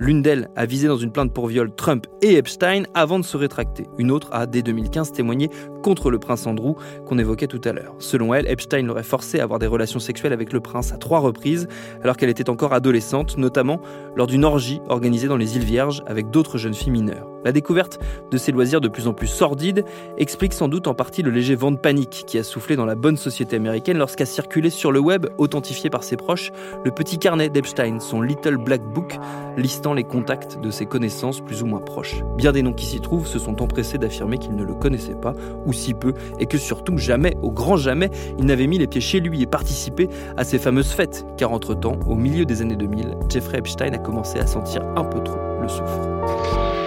L'une 0.00 0.22
d'elles 0.22 0.48
a 0.56 0.66
visé 0.66 0.88
dans 0.88 0.96
une 0.96 1.12
plainte 1.12 1.32
pour 1.32 1.46
viol 1.46 1.74
Trump 1.74 2.06
et 2.22 2.34
Epstein 2.36 2.84
avant 2.94 3.18
de 3.18 3.24
se 3.24 3.36
rétracter. 3.36 3.86
Une 3.98 4.10
autre 4.10 4.28
a, 4.32 4.46
dès 4.46 4.62
2015, 4.62 5.12
témoigné 5.12 5.50
contre 5.82 6.10
le 6.10 6.18
prince 6.18 6.46
Andrew 6.46 6.74
qu'on 7.06 7.18
évoquait 7.18 7.46
tout 7.46 7.60
à 7.64 7.72
l'heure. 7.72 7.94
Selon 7.98 8.34
elle, 8.34 8.48
Epstein 8.48 8.82
l'aurait 8.82 9.02
forcé 9.02 9.40
à 9.40 9.44
avoir 9.44 9.58
des 9.58 9.66
relations 9.66 10.00
sexuelles 10.00 10.32
avec 10.32 10.52
le 10.52 10.60
prince 10.60 10.92
à 10.92 10.96
trois 10.96 11.20
reprises 11.20 11.68
alors 12.02 12.16
qu'elle 12.16 12.30
était 12.30 12.50
encore 12.50 12.72
adolescente, 12.72 13.36
notamment 13.36 13.80
lors 14.16 14.26
d'une 14.26 14.44
orgie 14.44 14.80
organisée 14.88 15.28
dans 15.28 15.36
les 15.36 15.56
îles 15.56 15.64
Vierges 15.64 16.02
avec 16.06 16.30
d'autres 16.30 16.58
jeunes 16.58 16.74
filles 16.74 16.92
mineures. 16.92 17.33
La 17.44 17.52
découverte 17.52 18.00
de 18.30 18.38
ces 18.38 18.52
loisirs 18.52 18.80
de 18.80 18.88
plus 18.88 19.06
en 19.06 19.12
plus 19.12 19.26
sordides 19.26 19.84
explique 20.18 20.54
sans 20.54 20.68
doute 20.68 20.86
en 20.86 20.94
partie 20.94 21.22
le 21.22 21.30
léger 21.30 21.54
vent 21.54 21.70
de 21.70 21.76
panique 21.76 22.24
qui 22.26 22.38
a 22.38 22.42
soufflé 22.42 22.74
dans 22.74 22.86
la 22.86 22.94
bonne 22.94 23.16
société 23.16 23.56
américaine 23.56 23.98
lorsqu'a 23.98 24.24
circulé 24.24 24.70
sur 24.70 24.92
le 24.92 25.00
web, 25.00 25.26
authentifié 25.38 25.90
par 25.90 26.04
ses 26.04 26.16
proches, 26.16 26.52
le 26.84 26.90
petit 26.90 27.18
carnet 27.18 27.50
d'Epstein, 27.50 28.00
son 28.00 28.22
Little 28.22 28.56
Black 28.56 28.82
Book, 28.82 29.18
listant 29.56 29.92
les 29.92 30.04
contacts 30.04 30.58
de 30.60 30.70
ses 30.70 30.86
connaissances 30.86 31.40
plus 31.40 31.62
ou 31.62 31.66
moins 31.66 31.80
proches. 31.80 32.22
Bien 32.36 32.52
des 32.52 32.62
noms 32.62 32.72
qui 32.72 32.86
s'y 32.86 33.00
trouvent 33.00 33.26
se 33.26 33.38
sont 33.38 33.62
empressés 33.62 33.98
d'affirmer 33.98 34.38
qu'ils 34.38 34.56
ne 34.56 34.64
le 34.64 34.74
connaissaient 34.74 35.14
pas, 35.14 35.34
ou 35.66 35.72
si 35.72 35.92
peu, 35.92 36.14
et 36.38 36.46
que 36.46 36.58
surtout 36.58 36.96
jamais, 36.96 37.36
au 37.42 37.50
grand 37.50 37.76
jamais, 37.76 38.10
il 38.38 38.46
n'avait 38.46 38.66
mis 38.66 38.78
les 38.78 38.86
pieds 38.86 39.00
chez 39.00 39.20
lui 39.20 39.42
et 39.42 39.46
participé 39.46 40.08
à 40.36 40.44
ces 40.44 40.58
fameuses 40.58 40.92
fêtes, 40.92 41.26
car 41.36 41.52
entre-temps, 41.52 41.98
au 42.08 42.14
milieu 42.14 42.44
des 42.46 42.62
années 42.62 42.76
2000, 42.76 43.16
Jeffrey 43.28 43.58
Epstein 43.58 43.92
a 43.92 43.98
commencé 43.98 44.38
à 44.38 44.46
sentir 44.46 44.82
un 44.96 45.04
peu 45.04 45.22
trop 45.22 45.38
le 45.60 45.68
souffre. 45.68 46.83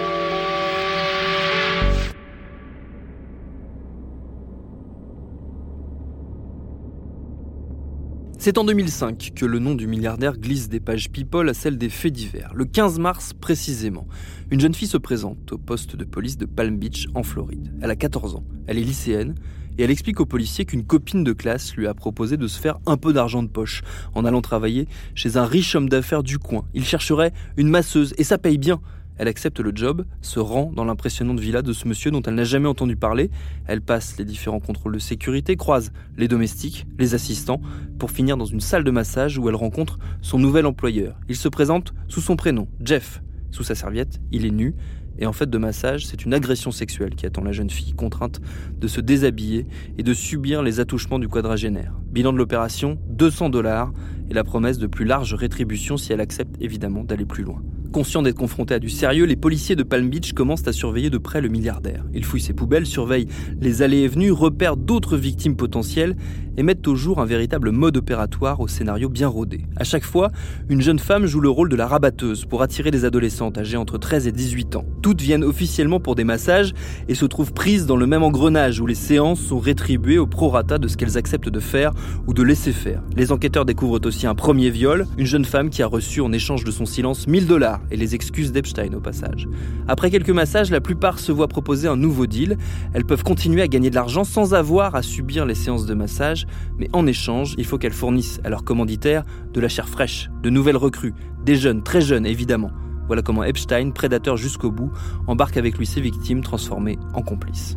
C'est 8.40 8.56
en 8.56 8.62
2005 8.62 9.32
que 9.34 9.44
le 9.44 9.58
nom 9.58 9.74
du 9.74 9.88
milliardaire 9.88 10.38
glisse 10.38 10.68
des 10.68 10.78
pages 10.78 11.10
People 11.10 11.48
à 11.48 11.54
celle 11.54 11.76
des 11.76 11.88
faits 11.88 12.12
divers. 12.12 12.52
Le 12.54 12.66
15 12.66 13.00
mars 13.00 13.32
précisément, 13.32 14.06
une 14.52 14.60
jeune 14.60 14.74
fille 14.74 14.86
se 14.86 14.96
présente 14.96 15.50
au 15.50 15.58
poste 15.58 15.96
de 15.96 16.04
police 16.04 16.38
de 16.38 16.46
Palm 16.46 16.78
Beach 16.78 17.08
en 17.16 17.24
Floride. 17.24 17.74
Elle 17.82 17.90
a 17.90 17.96
14 17.96 18.36
ans, 18.36 18.44
elle 18.68 18.78
est 18.78 18.82
lycéenne 18.82 19.34
et 19.76 19.82
elle 19.82 19.90
explique 19.90 20.20
aux 20.20 20.26
policiers 20.26 20.66
qu'une 20.66 20.84
copine 20.84 21.24
de 21.24 21.32
classe 21.32 21.74
lui 21.74 21.88
a 21.88 21.94
proposé 21.94 22.36
de 22.36 22.46
se 22.46 22.60
faire 22.60 22.78
un 22.86 22.96
peu 22.96 23.12
d'argent 23.12 23.42
de 23.42 23.48
poche 23.48 23.82
en 24.14 24.24
allant 24.24 24.40
travailler 24.40 24.86
chez 25.16 25.36
un 25.36 25.44
riche 25.44 25.74
homme 25.74 25.88
d'affaires 25.88 26.22
du 26.22 26.38
coin. 26.38 26.64
Il 26.74 26.84
chercherait 26.84 27.32
une 27.56 27.68
masseuse 27.68 28.14
et 28.18 28.24
ça 28.24 28.38
paye 28.38 28.58
bien. 28.58 28.80
Elle 29.18 29.28
accepte 29.28 29.60
le 29.60 29.72
job, 29.74 30.04
se 30.22 30.40
rend 30.40 30.72
dans 30.72 30.84
l'impressionnante 30.84 31.40
villa 31.40 31.62
de 31.62 31.72
ce 31.72 31.86
monsieur 31.88 32.10
dont 32.10 32.22
elle 32.22 32.34
n'a 32.34 32.44
jamais 32.44 32.68
entendu 32.68 32.96
parler. 32.96 33.30
Elle 33.66 33.80
passe 33.80 34.16
les 34.18 34.24
différents 34.24 34.60
contrôles 34.60 34.94
de 34.94 34.98
sécurité, 34.98 35.56
croise 35.56 35.92
les 36.16 36.28
domestiques, 36.28 36.86
les 36.98 37.14
assistants, 37.14 37.60
pour 37.98 38.10
finir 38.10 38.36
dans 38.36 38.46
une 38.46 38.60
salle 38.60 38.84
de 38.84 38.90
massage 38.90 39.38
où 39.38 39.48
elle 39.48 39.56
rencontre 39.56 39.98
son 40.22 40.38
nouvel 40.38 40.66
employeur. 40.66 41.18
Il 41.28 41.36
se 41.36 41.48
présente 41.48 41.94
sous 42.06 42.20
son 42.20 42.36
prénom, 42.36 42.68
Jeff. 42.80 43.20
Sous 43.50 43.64
sa 43.64 43.74
serviette, 43.74 44.20
il 44.30 44.44
est 44.46 44.50
nu. 44.50 44.74
Et 45.18 45.26
en 45.26 45.32
fait 45.32 45.50
de 45.50 45.58
massage, 45.58 46.06
c'est 46.06 46.24
une 46.24 46.32
agression 46.32 46.70
sexuelle 46.70 47.16
qui 47.16 47.26
attend 47.26 47.42
la 47.42 47.50
jeune 47.50 47.70
fille, 47.70 47.92
contrainte 47.92 48.40
de 48.78 48.86
se 48.86 49.00
déshabiller 49.00 49.66
et 49.96 50.04
de 50.04 50.14
subir 50.14 50.62
les 50.62 50.78
attouchements 50.78 51.18
du 51.18 51.28
quadragénaire. 51.28 51.92
Bilan 52.12 52.32
de 52.32 52.38
l'opération, 52.38 52.98
200 53.08 53.50
dollars 53.50 53.92
et 54.30 54.34
la 54.34 54.44
promesse 54.44 54.78
de 54.78 54.86
plus 54.86 55.04
large 55.04 55.34
rétribution 55.34 55.96
si 55.96 56.12
elle 56.12 56.20
accepte 56.20 56.54
évidemment 56.60 57.02
d'aller 57.02 57.24
plus 57.24 57.42
loin. 57.42 57.62
Conscient 57.92 58.20
d'être 58.20 58.36
confronté 58.36 58.74
à 58.74 58.78
du 58.78 58.90
sérieux, 58.90 59.24
les 59.24 59.36
policiers 59.36 59.74
de 59.74 59.82
Palm 59.82 60.10
Beach 60.10 60.34
commencent 60.34 60.68
à 60.68 60.72
surveiller 60.72 61.08
de 61.08 61.16
près 61.16 61.40
le 61.40 61.48
milliardaire. 61.48 62.04
Ils 62.12 62.24
fouillent 62.24 62.42
ses 62.42 62.52
poubelles, 62.52 62.84
surveillent 62.84 63.28
les 63.60 63.80
allées 63.80 64.00
et 64.00 64.08
venues, 64.08 64.30
repèrent 64.30 64.76
d'autres 64.76 65.16
victimes 65.16 65.56
potentielles 65.56 66.14
et 66.58 66.62
mettent 66.62 66.86
au 66.88 66.96
jour 66.96 67.20
un 67.20 67.24
véritable 67.24 67.70
mode 67.70 67.96
opératoire 67.96 68.60
au 68.60 68.68
scénario 68.68 69.08
bien 69.08 69.28
rodé. 69.28 69.62
À 69.76 69.84
chaque 69.84 70.04
fois, 70.04 70.30
une 70.68 70.82
jeune 70.82 70.98
femme 70.98 71.24
joue 71.24 71.40
le 71.40 71.48
rôle 71.48 71.68
de 71.68 71.76
la 71.76 71.86
rabatteuse 71.86 72.44
pour 72.44 72.62
attirer 72.62 72.90
des 72.90 73.04
adolescentes 73.04 73.56
âgées 73.56 73.76
entre 73.76 73.96
13 73.96 74.26
et 74.26 74.32
18 74.32 74.76
ans. 74.76 74.84
Toutes 75.00 75.22
viennent 75.22 75.44
officiellement 75.44 76.00
pour 76.00 76.14
des 76.16 76.24
massages 76.24 76.74
et 77.08 77.14
se 77.14 77.24
trouvent 77.24 77.52
prises 77.52 77.86
dans 77.86 77.96
le 77.96 78.06
même 78.06 78.24
engrenage 78.24 78.80
où 78.80 78.86
les 78.86 78.96
séances 78.96 79.40
sont 79.40 79.60
rétribuées 79.60 80.18
au 80.18 80.26
prorata 80.26 80.78
de 80.78 80.88
ce 80.88 80.96
qu'elles 80.96 81.16
acceptent 81.16 81.48
de 81.48 81.60
faire 81.60 81.92
ou 82.26 82.34
de 82.34 82.42
laisser 82.42 82.72
faire. 82.72 83.02
Les 83.16 83.32
enquêteurs 83.32 83.64
découvrent 83.64 84.00
aussi 84.04 84.26
un 84.26 84.34
premier 84.34 84.68
viol, 84.68 85.06
une 85.16 85.26
jeune 85.26 85.44
femme 85.44 85.70
qui 85.70 85.82
a 85.82 85.86
reçu 85.86 86.20
en 86.20 86.32
échange 86.32 86.64
de 86.64 86.70
son 86.72 86.86
silence 86.86 87.28
1000 87.28 87.46
dollars 87.46 87.77
et 87.90 87.96
les 87.96 88.14
excuses 88.14 88.52
d'Epstein 88.52 88.94
au 88.94 89.00
passage. 89.00 89.48
Après 89.86 90.10
quelques 90.10 90.30
massages, 90.30 90.70
la 90.70 90.80
plupart 90.80 91.18
se 91.18 91.32
voient 91.32 91.48
proposer 91.48 91.88
un 91.88 91.96
nouveau 91.96 92.26
deal. 92.26 92.58
Elles 92.92 93.04
peuvent 93.04 93.24
continuer 93.24 93.62
à 93.62 93.68
gagner 93.68 93.90
de 93.90 93.94
l'argent 93.94 94.24
sans 94.24 94.54
avoir 94.54 94.94
à 94.94 95.02
subir 95.02 95.46
les 95.46 95.54
séances 95.54 95.86
de 95.86 95.94
massage, 95.94 96.46
mais 96.78 96.88
en 96.92 97.06
échange, 97.06 97.54
il 97.58 97.64
faut 97.64 97.78
qu'elles 97.78 97.92
fournissent 97.92 98.40
à 98.44 98.50
leurs 98.50 98.64
commanditaires 98.64 99.24
de 99.52 99.60
la 99.60 99.68
chair 99.68 99.88
fraîche, 99.88 100.30
de 100.42 100.50
nouvelles 100.50 100.76
recrues, 100.76 101.14
des 101.44 101.56
jeunes, 101.56 101.82
très 101.82 102.00
jeunes 102.00 102.26
évidemment. 102.26 102.70
Voilà 103.06 103.22
comment 103.22 103.42
Epstein, 103.42 103.90
prédateur 103.90 104.36
jusqu'au 104.36 104.70
bout, 104.70 104.92
embarque 105.26 105.56
avec 105.56 105.78
lui 105.78 105.86
ses 105.86 106.00
victimes 106.00 106.42
transformées 106.42 106.98
en 107.14 107.22
complices. 107.22 107.76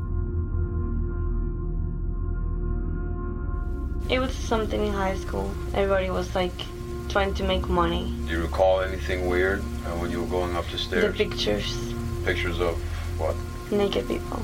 It 4.09 4.19
was 4.19 4.33
something 4.33 4.81
in 4.81 4.91
high 4.91 5.15
school. 5.15 5.49
Everybody 5.73 6.09
was 6.09 6.35
like 6.35 6.65
trying 7.11 7.33
to 7.33 7.43
make 7.43 7.67
money. 7.67 8.13
Do 8.25 8.31
you 8.31 8.41
recall 8.41 8.81
anything 8.81 9.27
weird 9.27 9.59
uh, 9.59 9.97
when 9.99 10.11
you 10.11 10.21
were 10.21 10.27
going 10.29 10.55
up 10.55 10.65
the 10.69 10.77
stairs? 10.77 11.05
The 11.17 11.25
pictures, 11.25 11.93
Pictures 12.23 12.59
of 12.61 12.77
what? 13.19 13.35
naked 13.71 14.07
people. 14.07 14.41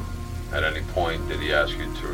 At 0.51 0.63
any 0.63 0.81
point, 0.93 1.27
did 1.29 1.39
he 1.39 1.53
ask 1.53 1.71
you 1.77 1.85
to 1.85 2.07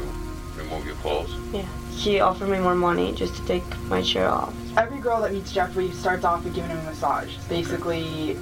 remove 0.58 0.86
your 0.86 0.96
clothes? 0.96 1.34
Yeah. 1.52 1.66
He 1.92 2.20
offered 2.20 2.50
me 2.50 2.60
more 2.60 2.76
money 2.76 3.14
just 3.14 3.36
to 3.36 3.46
take 3.46 3.64
my 3.84 4.02
shirt 4.02 4.28
off. 4.28 4.54
Every 4.78 5.00
girl 5.00 5.22
that 5.22 5.32
meets 5.32 5.52
Jeffrey 5.52 5.92
starts 5.92 6.24
off 6.26 6.44
with 6.44 6.54
giving 6.56 6.70
him 6.72 6.80
a 6.80 6.84
massage. 6.84 7.36
Basically, 7.50 8.38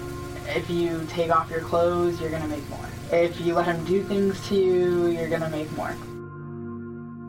if 0.48 0.70
you 0.70 1.06
take 1.10 1.32
off 1.34 1.50
your 1.50 1.60
clothes, 1.62 2.20
you're 2.20 2.30
gonna 2.32 2.48
make 2.48 2.68
more. 2.70 2.80
If 3.12 3.40
you 3.42 3.54
let 3.54 3.66
him 3.66 3.84
do 3.86 4.04
things 4.04 4.46
to 4.48 4.56
you, 4.56 5.08
you're 5.08 5.30
gonna 5.30 5.50
make 5.50 5.72
more. 5.78 5.96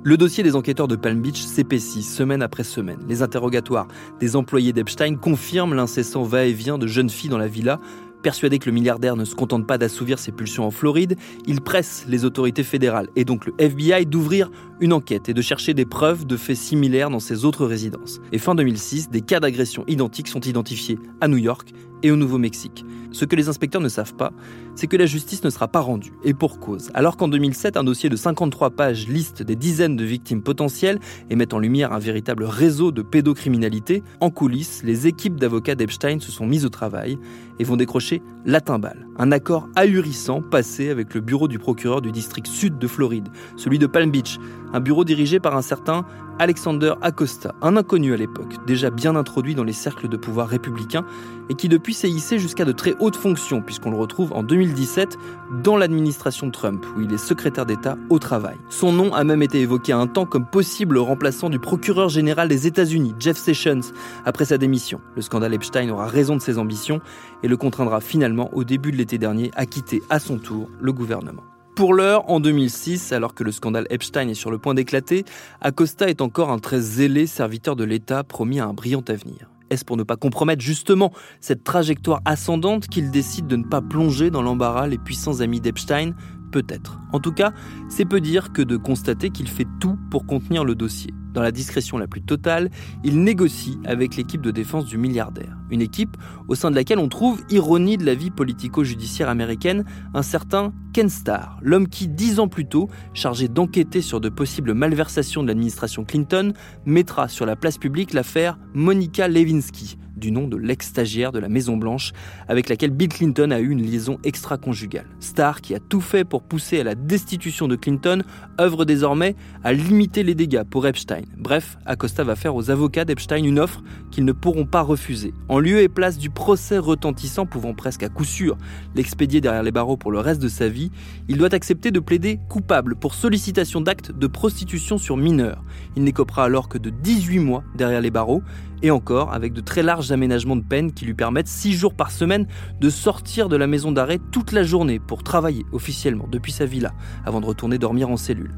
Le 0.04 0.16
dossier 0.16 0.42
des 0.42 0.56
enquêteurs 0.56 0.88
de 0.88 0.96
Palm 0.96 1.20
Beach 1.20 1.40
s'épaissit 1.42 2.02
semaine 2.02 2.42
après 2.42 2.64
semaine. 2.64 2.98
Les 3.08 3.22
interrogatoires 3.22 3.86
des 4.18 4.34
employés 4.34 4.72
d'Epstein 4.72 5.14
confirment 5.14 5.74
l'incessant 5.74 6.24
va-et-vient 6.24 6.76
de 6.76 6.88
jeunes 6.88 7.08
filles 7.08 7.30
dans 7.30 7.38
la 7.38 7.46
villa. 7.46 7.78
Persuadé 8.20 8.58
que 8.58 8.66
le 8.66 8.72
milliardaire 8.72 9.14
ne 9.14 9.24
se 9.24 9.36
contente 9.36 9.64
pas 9.64 9.78
d'assouvir 9.78 10.18
ses 10.18 10.32
pulsions 10.32 10.66
en 10.66 10.72
Floride, 10.72 11.16
il 11.46 11.60
presse 11.60 12.04
les 12.08 12.24
autorités 12.24 12.64
fédérales 12.64 13.10
et 13.14 13.24
donc 13.24 13.46
le 13.46 13.54
FBI 13.58 14.04
d'ouvrir 14.06 14.50
une 14.82 14.92
enquête 14.92 15.28
et 15.28 15.32
de 15.34 15.40
chercher 15.40 15.74
des 15.74 15.84
preuves 15.84 16.26
de 16.26 16.36
faits 16.36 16.56
similaires 16.56 17.08
dans 17.08 17.20
ses 17.20 17.44
autres 17.44 17.66
résidences. 17.66 18.20
Et 18.32 18.38
fin 18.38 18.56
2006, 18.56 19.10
des 19.10 19.20
cas 19.20 19.38
d'agression 19.38 19.84
identiques 19.86 20.26
sont 20.26 20.40
identifiés 20.40 20.98
à 21.20 21.28
New 21.28 21.36
York 21.36 21.72
et 22.02 22.10
au 22.10 22.16
Nouveau-Mexique. 22.16 22.84
Ce 23.12 23.24
que 23.24 23.36
les 23.36 23.48
inspecteurs 23.48 23.80
ne 23.80 23.88
savent 23.88 24.14
pas, 24.14 24.32
c'est 24.74 24.86
que 24.86 24.96
la 24.96 25.06
justice 25.06 25.44
ne 25.44 25.50
sera 25.50 25.68
pas 25.68 25.80
rendue, 25.80 26.14
et 26.24 26.32
pour 26.32 26.58
cause. 26.58 26.90
Alors 26.94 27.16
qu'en 27.16 27.28
2007, 27.28 27.76
un 27.76 27.84
dossier 27.84 28.08
de 28.08 28.16
53 28.16 28.70
pages 28.70 29.06
liste 29.06 29.42
des 29.42 29.54
dizaines 29.54 29.96
de 29.96 30.04
victimes 30.04 30.42
potentielles 30.42 30.98
et 31.28 31.36
met 31.36 31.52
en 31.52 31.58
lumière 31.58 31.92
un 31.92 31.98
véritable 31.98 32.44
réseau 32.44 32.90
de 32.90 33.02
pédocriminalité, 33.02 34.02
en 34.20 34.30
coulisses, 34.30 34.82
les 34.82 35.06
équipes 35.06 35.38
d'avocats 35.38 35.74
d'Epstein 35.74 36.20
se 36.20 36.32
sont 36.32 36.46
mises 36.46 36.64
au 36.64 36.70
travail 36.70 37.18
et 37.58 37.64
vont 37.64 37.76
décrocher 37.76 38.22
la 38.46 38.60
timbale, 38.60 39.06
un 39.18 39.30
accord 39.30 39.68
ahurissant 39.76 40.40
passé 40.40 40.88
avec 40.88 41.14
le 41.14 41.20
bureau 41.20 41.48
du 41.48 41.58
procureur 41.58 42.00
du 42.00 42.10
district 42.10 42.46
sud 42.46 42.78
de 42.78 42.86
Floride, 42.86 43.28
celui 43.56 43.78
de 43.78 43.86
Palm 43.86 44.10
Beach, 44.10 44.38
un 44.72 44.80
bureau 44.80 45.04
dirigé 45.04 45.40
par 45.40 45.56
un 45.56 45.62
certain 45.62 46.04
Alexander 46.38 46.94
Acosta, 47.02 47.54
un 47.62 47.76
inconnu 47.76 48.14
à 48.14 48.16
l'époque, 48.16 48.56
déjà 48.66 48.90
bien 48.90 49.16
introduit 49.16 49.54
dans 49.54 49.64
les 49.64 49.72
cercles 49.72 50.08
de 50.08 50.16
pouvoir 50.16 50.48
républicains 50.48 51.04
et 51.50 51.54
qui 51.54 51.68
depuis 51.68 51.94
s'est 51.94 52.10
hissé 52.10 52.38
jusqu'à 52.38 52.64
de 52.64 52.72
très 52.72 52.94
hautes 52.98 53.16
fonctions 53.16 53.60
puisqu'on 53.60 53.90
le 53.90 53.96
retrouve 53.96 54.32
en 54.32 54.42
2017 54.42 55.18
dans 55.62 55.76
l'administration 55.76 56.50
Trump 56.50 56.84
où 56.96 57.02
il 57.02 57.12
est 57.12 57.18
secrétaire 57.18 57.66
d'État 57.66 57.96
au 58.08 58.18
travail. 58.18 58.56
Son 58.70 58.92
nom 58.92 59.14
a 59.14 59.24
même 59.24 59.42
été 59.42 59.60
évoqué 59.60 59.92
à 59.92 59.98
un 59.98 60.06
temps 60.06 60.26
comme 60.26 60.46
possible 60.46 60.98
remplaçant 60.98 61.50
du 61.50 61.58
procureur 61.58 62.08
général 62.08 62.48
des 62.48 62.66
États-Unis, 62.66 63.14
Jeff 63.18 63.36
Sessions, 63.36 63.92
après 64.24 64.46
sa 64.46 64.58
démission. 64.58 65.00
Le 65.14 65.22
scandale 65.22 65.54
Epstein 65.54 65.90
aura 65.90 66.06
raison 66.06 66.36
de 66.36 66.42
ses 66.42 66.58
ambitions 66.58 67.00
et 67.42 67.48
le 67.48 67.56
contraindra 67.56 68.00
finalement 68.00 68.50
au 68.54 68.64
début 68.64 68.90
de 68.90 68.96
l'été 68.96 69.18
dernier 69.18 69.50
à 69.54 69.66
quitter 69.66 70.02
à 70.10 70.18
son 70.18 70.38
tour 70.38 70.68
le 70.80 70.92
gouvernement. 70.92 71.42
Pour 71.74 71.94
l'heure, 71.94 72.28
en 72.30 72.38
2006, 72.38 73.12
alors 73.12 73.34
que 73.34 73.42
le 73.42 73.50
scandale 73.50 73.86
Epstein 73.88 74.28
est 74.28 74.34
sur 74.34 74.50
le 74.50 74.58
point 74.58 74.74
d'éclater, 74.74 75.24
Acosta 75.62 76.10
est 76.10 76.20
encore 76.20 76.50
un 76.50 76.58
très 76.58 76.80
zélé 76.80 77.26
serviteur 77.26 77.76
de 77.76 77.84
l'État 77.84 78.24
promis 78.24 78.60
à 78.60 78.66
un 78.66 78.74
brillant 78.74 79.02
avenir. 79.08 79.50
Est-ce 79.70 79.86
pour 79.86 79.96
ne 79.96 80.02
pas 80.02 80.16
compromettre 80.16 80.60
justement 80.60 81.12
cette 81.40 81.64
trajectoire 81.64 82.20
ascendante 82.26 82.88
qu'il 82.88 83.10
décide 83.10 83.46
de 83.46 83.56
ne 83.56 83.64
pas 83.64 83.80
plonger 83.80 84.30
dans 84.30 84.42
l'embarras 84.42 84.86
les 84.86 84.98
puissants 84.98 85.40
amis 85.40 85.62
d'Epstein? 85.62 86.12
Peut-être. 86.52 86.98
En 87.14 87.20
tout 87.20 87.32
cas, 87.32 87.54
c'est 87.88 88.04
peu 88.04 88.20
dire 88.20 88.52
que 88.52 88.60
de 88.60 88.76
constater 88.76 89.30
qu'il 89.30 89.48
fait 89.48 89.66
tout 89.80 89.96
pour 90.10 90.26
contenir 90.26 90.66
le 90.66 90.74
dossier. 90.74 91.14
Dans 91.32 91.42
la 91.42 91.52
discrétion 91.52 91.98
la 91.98 92.06
plus 92.06 92.22
totale, 92.22 92.70
il 93.04 93.22
négocie 93.22 93.78
avec 93.84 94.16
l'équipe 94.16 94.42
de 94.42 94.50
défense 94.50 94.84
du 94.84 94.98
milliardaire. 94.98 95.56
Une 95.70 95.80
équipe 95.80 96.16
au 96.48 96.54
sein 96.54 96.70
de 96.70 96.76
laquelle 96.76 96.98
on 96.98 97.08
trouve, 97.08 97.42
ironie 97.50 97.96
de 97.96 98.04
la 98.04 98.14
vie 98.14 98.30
politico-judiciaire 98.30 99.28
américaine, 99.28 99.84
un 100.14 100.22
certain 100.22 100.72
Ken 100.92 101.08
Starr, 101.08 101.58
l'homme 101.62 101.88
qui, 101.88 102.08
dix 102.08 102.38
ans 102.38 102.48
plus 102.48 102.66
tôt, 102.66 102.90
chargé 103.14 103.48
d'enquêter 103.48 104.02
sur 104.02 104.20
de 104.20 104.28
possibles 104.28 104.74
malversations 104.74 105.42
de 105.42 105.48
l'administration 105.48 106.04
Clinton, 106.04 106.52
mettra 106.84 107.28
sur 107.28 107.46
la 107.46 107.56
place 107.56 107.78
publique 107.78 108.12
l'affaire 108.12 108.58
Monica 108.74 109.28
Lewinsky, 109.28 109.96
du 110.22 110.30
nom 110.30 110.46
de 110.46 110.56
l'ex-stagiaire 110.56 111.32
de 111.32 111.40
la 111.40 111.48
Maison-Blanche 111.48 112.12
avec 112.48 112.68
laquelle 112.68 112.92
Bill 112.92 113.08
Clinton 113.08 113.50
a 113.50 113.58
eu 113.58 113.70
une 113.70 113.82
liaison 113.82 114.18
extra-conjugale. 114.22 115.06
Starr, 115.18 115.60
qui 115.60 115.74
a 115.74 115.80
tout 115.80 116.00
fait 116.00 116.24
pour 116.24 116.44
pousser 116.44 116.80
à 116.80 116.84
la 116.84 116.94
destitution 116.94 117.66
de 117.66 117.74
Clinton, 117.74 118.22
œuvre 118.60 118.84
désormais 118.84 119.34
à 119.64 119.72
limiter 119.72 120.22
les 120.22 120.36
dégâts 120.36 120.62
pour 120.62 120.86
Epstein. 120.86 121.22
Bref, 121.36 121.76
Acosta 121.86 122.22
va 122.22 122.36
faire 122.36 122.54
aux 122.54 122.70
avocats 122.70 123.04
d'Epstein 123.04 123.44
une 123.44 123.58
offre 123.58 123.82
qu'ils 124.12 124.24
ne 124.24 124.32
pourront 124.32 124.64
pas 124.64 124.82
refuser. 124.82 125.34
En 125.48 125.58
lieu 125.58 125.80
et 125.80 125.88
place 125.88 126.18
du 126.18 126.30
procès 126.30 126.78
retentissant 126.78 127.44
pouvant 127.44 127.74
presque 127.74 128.04
à 128.04 128.08
coup 128.08 128.24
sûr 128.24 128.56
l'expédier 128.94 129.40
derrière 129.40 129.64
les 129.64 129.72
barreaux 129.72 129.96
pour 129.96 130.12
le 130.12 130.20
reste 130.20 130.40
de 130.40 130.48
sa 130.48 130.68
vie, 130.68 130.92
il 131.28 131.36
doit 131.36 131.52
accepter 131.52 131.90
de 131.90 131.98
plaider 131.98 132.38
coupable 132.48 132.94
pour 132.94 133.14
sollicitation 133.14 133.80
d'actes 133.80 134.12
de 134.12 134.26
prostitution 134.28 134.98
sur 134.98 135.16
mineurs. 135.16 135.64
Il 135.96 136.04
n'écopera 136.04 136.44
alors 136.44 136.68
que 136.68 136.78
de 136.78 136.90
18 136.90 137.40
mois 137.40 137.64
derrière 137.74 138.00
les 138.00 138.10
barreaux, 138.10 138.42
et 138.82 138.90
encore 138.90 139.32
avec 139.32 139.52
de 139.52 139.60
très 139.60 139.82
larges 139.82 140.12
aménagements 140.12 140.56
de 140.56 140.64
peine 140.64 140.92
qui 140.92 141.04
lui 141.04 141.14
permettent 141.14 141.48
6 141.48 141.72
jours 141.72 141.94
par 141.94 142.10
semaine 142.10 142.46
de 142.80 142.90
sortir 142.90 143.48
de 143.48 143.56
la 143.56 143.66
maison 143.66 143.92
d'arrêt 143.92 144.18
toute 144.30 144.52
la 144.52 144.62
journée 144.62 144.98
pour 144.98 145.22
travailler 145.22 145.64
officiellement 145.72 146.28
depuis 146.30 146.52
sa 146.52 146.66
villa 146.66 146.92
avant 147.24 147.40
de 147.40 147.46
retourner 147.46 147.78
dormir 147.78 148.10
en 148.10 148.16
cellule. 148.16 148.52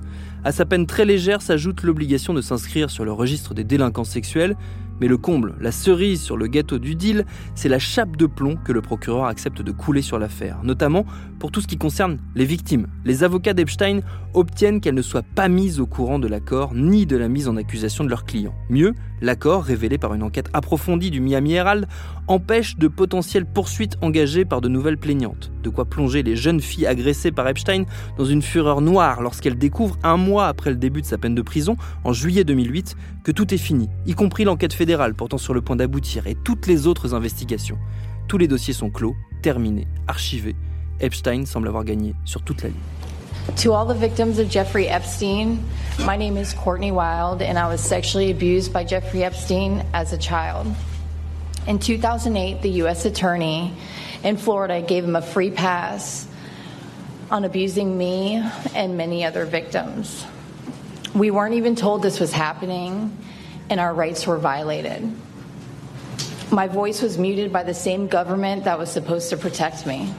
À 0.44 0.52
sa 0.52 0.66
peine 0.66 0.86
très 0.86 1.04
légère 1.04 1.40
s'ajoute 1.40 1.82
l'obligation 1.82 2.34
de 2.34 2.40
s'inscrire 2.40 2.90
sur 2.90 3.04
le 3.04 3.12
registre 3.12 3.54
des 3.54 3.64
délinquants 3.64 4.04
sexuels, 4.04 4.56
mais 5.00 5.08
le 5.08 5.16
comble, 5.16 5.54
la 5.60 5.72
cerise 5.72 6.22
sur 6.22 6.36
le 6.36 6.46
gâteau 6.46 6.78
du 6.78 6.94
deal, 6.94 7.24
c'est 7.54 7.68
la 7.68 7.78
chape 7.78 8.16
de 8.16 8.26
plomb 8.26 8.56
que 8.56 8.72
le 8.72 8.80
procureur 8.80 9.26
accepte 9.26 9.62
de 9.62 9.72
couler 9.72 10.02
sur 10.02 10.18
l'affaire, 10.18 10.60
notamment 10.62 11.04
pour 11.38 11.50
tout 11.50 11.60
ce 11.60 11.66
qui 11.66 11.76
concerne 11.76 12.18
les 12.34 12.44
victimes. 12.44 12.86
Les 13.04 13.24
avocats 13.24 13.52
d'Epstein 13.52 14.00
obtiennent 14.32 14.80
qu'elles 14.80 14.94
ne 14.94 15.02
soient 15.02 15.22
pas 15.34 15.48
mises 15.48 15.80
au 15.80 15.86
courant 15.86 16.18
de 16.18 16.28
l'accord 16.28 16.74
ni 16.74 17.06
de 17.06 17.16
la 17.16 17.28
mise 17.28 17.48
en 17.48 17.56
accusation 17.56 18.04
de 18.04 18.08
leurs 18.08 18.24
clients. 18.24 18.54
Mieux, 18.70 18.94
l'accord, 19.20 19.64
révélé 19.64 19.98
par 19.98 20.14
une 20.14 20.22
enquête 20.22 20.48
approfondie 20.52 21.10
du 21.10 21.20
Miami 21.20 21.54
Herald, 21.54 21.86
empêche 22.26 22.76
de 22.76 22.88
potentielles 22.88 23.46
poursuites 23.46 23.96
engagées 24.00 24.44
par 24.44 24.60
de 24.60 24.68
nouvelles 24.68 24.98
plaignantes. 24.98 25.52
De 25.62 25.68
quoi 25.68 25.84
plonger 25.84 26.22
les 26.22 26.36
jeunes 26.36 26.60
filles 26.60 26.86
agressées 26.86 27.32
par 27.32 27.48
Epstein 27.48 27.84
dans 28.16 28.24
une 28.24 28.42
fureur 28.42 28.80
noire 28.80 29.22
lorsqu'elles 29.22 29.58
découvrent 29.58 29.98
un 30.02 30.16
mois 30.16 30.46
après 30.46 30.70
le 30.70 30.76
début 30.76 31.02
de 31.02 31.06
sa 31.06 31.18
peine 31.18 31.34
de 31.34 31.42
prison, 31.42 31.76
en 32.04 32.12
juillet 32.12 32.44
2008, 32.44 32.96
que 33.22 33.32
tout 33.32 33.52
est 33.52 33.58
fini, 33.58 33.88
y 34.06 34.14
compris 34.14 34.44
l'enquête 34.44 34.72
fédérale 34.72 34.83
portant 35.16 35.38
sur 35.38 35.54
le 35.54 35.60
point 35.60 35.76
d'aboutir 35.76 36.26
et 36.26 36.34
toutes 36.34 36.66
les 36.66 36.86
autres 36.86 37.14
investigations. 37.14 37.78
Tous 38.28 38.38
les 38.38 38.48
dossiers 38.48 38.74
sont 38.74 38.90
clos, 38.90 39.14
terminés, 39.42 39.86
archivés. 40.06 40.56
Epstein 41.00 41.44
semble 41.44 41.68
avoir 41.68 41.84
gagné 41.84 42.14
sur 42.24 42.42
toute 42.42 42.62
la 42.62 42.68
ligne. 42.68 42.78
To 43.56 43.72
all 43.72 43.86
the 43.86 43.94
victims 43.94 44.38
of 44.38 44.48
Jeffrey 44.48 44.88
Epstein, 44.88 45.58
my 46.06 46.16
name 46.16 46.38
is 46.38 46.54
Courtney 46.54 46.90
Wild, 46.90 47.42
and 47.42 47.58
I 47.58 47.68
was 47.68 47.80
sexually 47.80 48.30
abused 48.30 48.72
by 48.72 48.84
Jeffrey 48.84 49.22
Epstein 49.22 49.84
as 49.92 50.12
a 50.12 50.18
child. 50.18 50.66
In 51.66 51.78
2008, 51.78 52.62
the 52.62 52.70
U.S. 52.82 53.04
Attorney 53.04 53.72
in 54.22 54.36
Florida 54.36 54.80
gave 54.80 55.04
him 55.04 55.16
a 55.16 55.22
free 55.22 55.50
pass 55.50 56.26
on 57.30 57.44
abusing 57.44 57.96
me 57.96 58.42
and 58.74 58.96
many 58.96 59.24
other 59.24 59.44
victims. 59.44 60.24
We 61.14 61.30
weren't 61.30 61.54
even 61.54 61.76
told 61.76 62.02
this 62.02 62.20
was 62.20 62.32
happening, 62.32 63.16
and 63.71 63.80
our 63.80 63.94
rights 63.94 64.26
were 64.26 64.38
violated. 64.38 65.11
My 66.50 66.68
voice 66.68 67.02
was 67.02 67.18
muted 67.18 67.52
by 67.52 67.62
the 67.62 67.75
same 67.75 68.06
government 68.06 68.64
that 68.64 68.78
was 68.78 68.90
supposed 68.90 69.30
to 69.30 69.37
protect 69.37 69.87
me. 69.87 70.12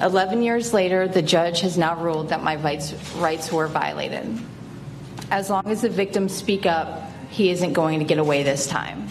11 0.00 0.42
years 0.42 0.72
later, 0.72 1.06
the 1.06 1.20
judge 1.20 1.60
has 1.60 1.76
now 1.76 1.94
ruled 2.00 2.30
that 2.30 2.42
my 2.42 2.56
rights, 2.56 2.94
rights 3.16 3.52
were 3.52 3.66
violated. 3.66 4.40
As 5.30 5.50
long 5.50 5.66
as 5.66 5.82
the 5.82 5.90
victims 5.90 6.34
speak 6.34 6.64
up, 6.64 7.10
he 7.30 7.50
isn't 7.50 7.74
going 7.74 7.98
to 7.98 8.04
get 8.04 8.18
away 8.18 8.42
this 8.42 8.66
time. 8.66 9.08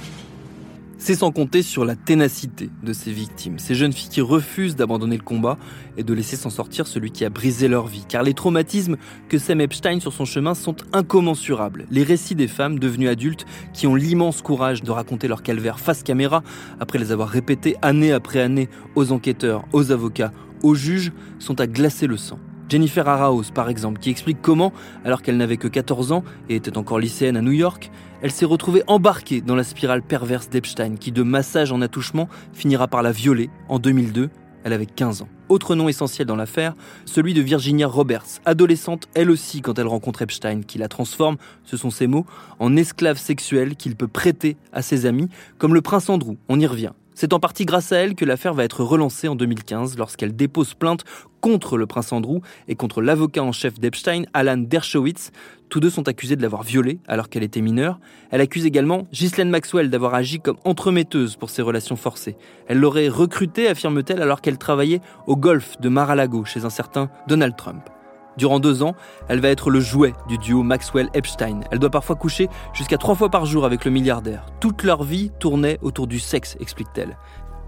C'est 1.02 1.16
sans 1.16 1.32
compter 1.32 1.62
sur 1.62 1.86
la 1.86 1.96
ténacité 1.96 2.70
de 2.84 2.92
ces 2.92 3.14
victimes, 3.14 3.58
ces 3.58 3.74
jeunes 3.74 3.94
filles 3.94 4.10
qui 4.10 4.20
refusent 4.20 4.76
d'abandonner 4.76 5.16
le 5.16 5.24
combat 5.24 5.58
et 5.96 6.04
de 6.04 6.14
laisser 6.14 6.36
s'en 6.36 6.50
sortir 6.50 6.88
celui 6.88 7.10
qui 7.10 7.24
a 7.24 7.30
brisé 7.30 7.70
leur 7.70 7.88
vie, 7.88 8.04
car 8.06 8.22
les 8.22 8.34
traumatismes 8.34 8.98
que 9.30 9.38
sème 9.38 9.62
Epstein 9.62 10.02
sur 10.02 10.12
son 10.12 10.26
chemin 10.26 10.54
sont 10.54 10.76
incommensurables. 10.92 11.86
Les 11.90 12.04
récits 12.04 12.36
des 12.36 12.50
femmes 12.50 12.80
devenues 12.80 13.08
adultes 13.08 13.46
qui 13.74 13.88
ont 13.88 13.96
l'immense 13.96 14.42
courage 14.42 14.84
de 14.84 14.92
raconter 14.92 15.30
leur 15.30 15.42
calvaire 15.42 15.80
face 15.80 16.04
caméra, 16.04 16.44
après 16.82 17.00
les 17.00 17.14
avoir 17.14 17.30
répétés 17.30 17.78
année 17.82 18.12
après 18.12 18.42
année 18.42 18.68
aux 18.96 19.14
enquêteurs, 19.14 19.64
aux 19.72 19.94
avocats, 19.94 20.34
aux 20.64 20.76
juges, 20.76 21.14
sont 21.40 21.62
à 21.62 21.68
glacer 21.68 22.08
le 22.08 22.18
sang. 22.18 22.40
Jennifer 22.68 23.08
Araos, 23.08 23.46
par 23.54 23.70
exemple, 23.70 24.00
qui 24.00 24.12
explique 24.12 24.40
comment, 24.42 24.74
alors 25.04 25.24
qu'elle 25.24 25.38
n'avait 25.38 25.58
que 25.58 25.68
14 25.68 26.12
ans 26.12 26.24
et 26.50 26.56
était 26.56 26.78
encore 26.78 27.00
lycéenne 27.00 27.36
à 27.36 27.42
New 27.42 27.54
York, 27.54 27.90
elle 28.22 28.32
s'est 28.32 28.46
retrouvée 28.46 28.84
embarquée 28.88 29.42
dans 29.42 29.56
la 29.56 29.64
spirale 29.64 30.02
perverse 30.02 30.50
d'Epstein, 30.50 30.96
qui 30.96 31.12
de 31.12 31.24
massage 31.24 31.72
en 31.72 31.82
attouchement 31.82 32.28
finira 32.54 32.88
par 32.88 33.02
la 33.02 33.12
violer 33.12 33.50
en 33.70 33.80
2002. 33.80 34.30
Elle 34.66 34.74
avait 34.74 34.86
15 34.86 35.22
ans. 35.22 35.30
Autre 35.48 35.74
nom 35.74 35.88
essentiel 35.88 36.28
dans 36.28 36.36
l'affaire, 36.36 36.76
celui 37.06 37.34
de 37.34 37.42
Virginia 37.42 37.88
Roberts, 37.88 38.42
adolescente 38.46 39.08
elle 39.14 39.32
aussi 39.32 39.62
quand 39.62 39.80
elle 39.80 39.88
rencontre 39.88 40.22
Epstein, 40.22 40.62
qui 40.62 40.78
la 40.78 40.90
transforme, 40.90 41.38
ce 41.64 41.78
sont 41.78 41.92
ses 41.92 42.08
mots, 42.08 42.26
en 42.60 42.76
esclave 42.76 43.18
sexuelle 43.18 43.76
qu'il 43.78 43.96
peut 43.96 44.10
prêter 44.10 44.58
à 44.74 44.82
ses 44.82 45.06
amis, 45.06 45.30
comme 45.58 45.74
le 45.74 45.82
prince 45.82 46.10
Andrew, 46.10 46.36
on 46.50 46.60
y 46.60 46.68
revient. 46.68 46.92
C'est 47.22 47.34
en 47.34 47.40
partie 47.42 47.66
grâce 47.66 47.92
à 47.92 47.98
elle 47.98 48.16
que 48.16 48.24
l'affaire 48.24 48.54
va 48.54 48.64
être 48.64 48.82
relancée 48.82 49.28
en 49.28 49.36
2015 49.36 49.98
lorsqu'elle 49.98 50.34
dépose 50.38 50.74
plainte 50.74 51.04
contre 51.42 51.78
le 51.78 51.86
prince 51.86 52.14
Andrew 52.14 52.40
et 52.70 52.76
contre 52.76 53.02
l'avocat 53.02 53.44
en 53.44 53.52
chef 53.52 53.78
d'Epstein, 53.78 54.24
Alan 54.34 54.56
Dershowitz. 54.56 55.32
Tous 55.70 55.80
deux 55.80 55.92
sont 55.92 56.08
accusés 56.08 56.36
de 56.36 56.42
l'avoir 56.42 56.64
violée 56.64 57.00
alors 57.08 57.30
qu'elle 57.30 57.44
était 57.44 57.62
mineure. 57.62 58.00
Elle 58.32 58.42
accuse 58.42 58.66
également 58.66 59.08
Ghislaine 59.14 59.52
Maxwell 59.52 59.92
d'avoir 59.92 60.16
agi 60.16 60.40
comme 60.40 60.58
entremetteuse 60.66 61.36
pour 61.36 61.52
ses 61.52 61.62
relations 61.62 61.96
forcées. 61.96 62.38
Elle 62.68 62.80
l'aurait 62.80 63.08
recrutée, 63.08 63.68
affirme-t-elle, 63.68 64.24
alors 64.24 64.42
qu'elle 64.42 64.58
travaillait 64.58 65.02
au 65.28 65.36
golf 65.36 65.80
de 65.80 65.90
Mar-a-Lago 65.90 66.44
chez 66.44 66.66
un 66.66 66.72
certain 66.72 67.12
Donald 67.28 67.56
Trump. 67.56 67.84
Durant 68.36 68.60
deux 68.60 68.82
ans, 68.82 68.96
elle 69.28 69.42
va 69.42 69.50
être 69.50 69.70
le 69.70 69.80
jouet 69.80 70.14
du 70.28 70.40
duo 70.40 70.64
Maxwell-Epstein. 70.64 71.60
Elle 71.70 71.80
doit 71.80 71.92
parfois 71.92 72.16
coucher 72.16 72.48
jusqu'à 72.74 72.98
trois 72.98 73.14
fois 73.14 73.30
par 73.30 73.46
jour 73.46 73.64
avec 73.64 73.86
le 73.86 73.92
milliardaire. 73.92 74.48
Toute 74.60 74.82
leur 74.84 75.04
vie 75.04 75.30
tournait 75.40 75.78
autour 75.84 76.08
du 76.08 76.20
sexe, 76.20 76.58
explique-t-elle. 76.60 77.18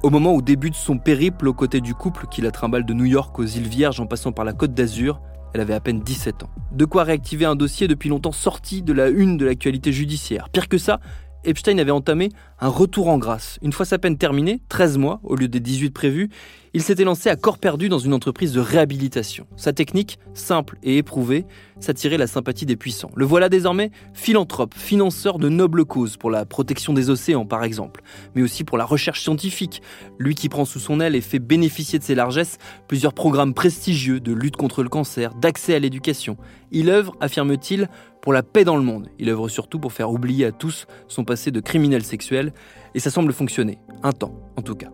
Au 0.01 0.09
moment 0.09 0.33
où 0.33 0.41
débute 0.41 0.73
son 0.73 0.97
périple 0.97 1.47
aux 1.47 1.53
côtés 1.53 1.81
du 1.81 1.93
couple 1.93 2.25
qui 2.31 2.41
la 2.41 2.49
trimballe 2.49 2.85
de 2.85 2.93
New 2.95 3.05
York 3.05 3.37
aux 3.37 3.45
îles 3.45 3.67
Vierges 3.67 3.99
en 3.99 4.07
passant 4.07 4.31
par 4.31 4.45
la 4.45 4.53
Côte 4.53 4.73
d'Azur, 4.73 5.21
elle 5.53 5.61
avait 5.61 5.73
à 5.73 5.79
peine 5.79 6.01
17 6.01 6.43
ans. 6.43 6.49
De 6.71 6.85
quoi 6.85 7.03
réactiver 7.03 7.45
un 7.45 7.55
dossier 7.55 7.87
depuis 7.87 8.09
longtemps 8.09 8.31
sorti 8.31 8.81
de 8.81 8.93
la 8.93 9.09
une 9.09 9.37
de 9.37 9.45
l'actualité 9.45 9.91
judiciaire. 9.91 10.49
Pire 10.49 10.69
que 10.69 10.77
ça, 10.77 10.99
Epstein 11.43 11.77
avait 11.79 11.91
entamé 11.91 12.29
un 12.59 12.67
retour 12.67 13.07
en 13.07 13.17
grâce. 13.17 13.57
Une 13.61 13.73
fois 13.73 13.85
sa 13.85 13.97
peine 13.97 14.17
terminée, 14.17 14.61
13 14.69 14.97
mois 14.97 15.19
au 15.23 15.35
lieu 15.35 15.47
des 15.47 15.59
18 15.59 15.89
prévus, 15.89 16.29
il 16.73 16.81
s'était 16.81 17.03
lancé 17.03 17.29
à 17.29 17.35
corps 17.35 17.57
perdu 17.57 17.89
dans 17.89 17.99
une 17.99 18.13
entreprise 18.13 18.53
de 18.53 18.61
réhabilitation. 18.61 19.45
Sa 19.57 19.73
technique, 19.73 20.19
simple 20.33 20.77
et 20.83 20.97
éprouvée, 20.97 21.45
s'attirait 21.79 22.17
la 22.17 22.27
sympathie 22.27 22.65
des 22.65 22.75
puissants. 22.75 23.11
Le 23.15 23.25
voilà 23.25 23.49
désormais 23.49 23.91
philanthrope, 24.13 24.73
financeur 24.73 25.37
de 25.37 25.49
nobles 25.49 25.85
causes 25.85 26.17
pour 26.17 26.29
la 26.29 26.45
protection 26.45 26.93
des 26.93 27.09
océans 27.09 27.45
par 27.45 27.63
exemple, 27.63 28.01
mais 28.35 28.41
aussi 28.41 28.63
pour 28.63 28.77
la 28.77 28.85
recherche 28.85 29.21
scientifique. 29.21 29.81
Lui 30.17 30.35
qui 30.35 30.47
prend 30.47 30.65
sous 30.65 30.79
son 30.79 30.99
aile 30.99 31.15
et 31.15 31.21
fait 31.21 31.39
bénéficier 31.39 31.99
de 31.99 32.03
ses 32.03 32.15
largesses 32.15 32.57
plusieurs 32.87 33.13
programmes 33.13 33.53
prestigieux 33.53 34.19
de 34.19 34.31
lutte 34.31 34.55
contre 34.55 34.83
le 34.83 34.89
cancer, 34.89 35.33
d'accès 35.33 35.75
à 35.75 35.79
l'éducation. 35.79 36.37
Il 36.71 36.89
œuvre, 36.89 37.15
affirme-t-il, 37.19 37.89
pour 38.21 38.31
la 38.31 38.43
paix 38.43 38.63
dans 38.63 38.77
le 38.77 38.83
monde. 38.83 39.09
Il 39.19 39.29
œuvre 39.29 39.49
surtout 39.49 39.79
pour 39.79 39.93
faire 39.93 40.11
oublier 40.11 40.45
à 40.45 40.51
tous 40.51 40.87
son 41.07 41.25
passé 41.25 41.51
de 41.51 41.59
criminel 41.59 42.03
sexuel, 42.03 42.53
et 42.93 42.99
ça 42.99 43.09
semble 43.09 43.33
fonctionner. 43.33 43.79
Un 44.03 44.11
temps, 44.11 44.35
en 44.55 44.61
tout 44.61 44.75
cas. 44.75 44.89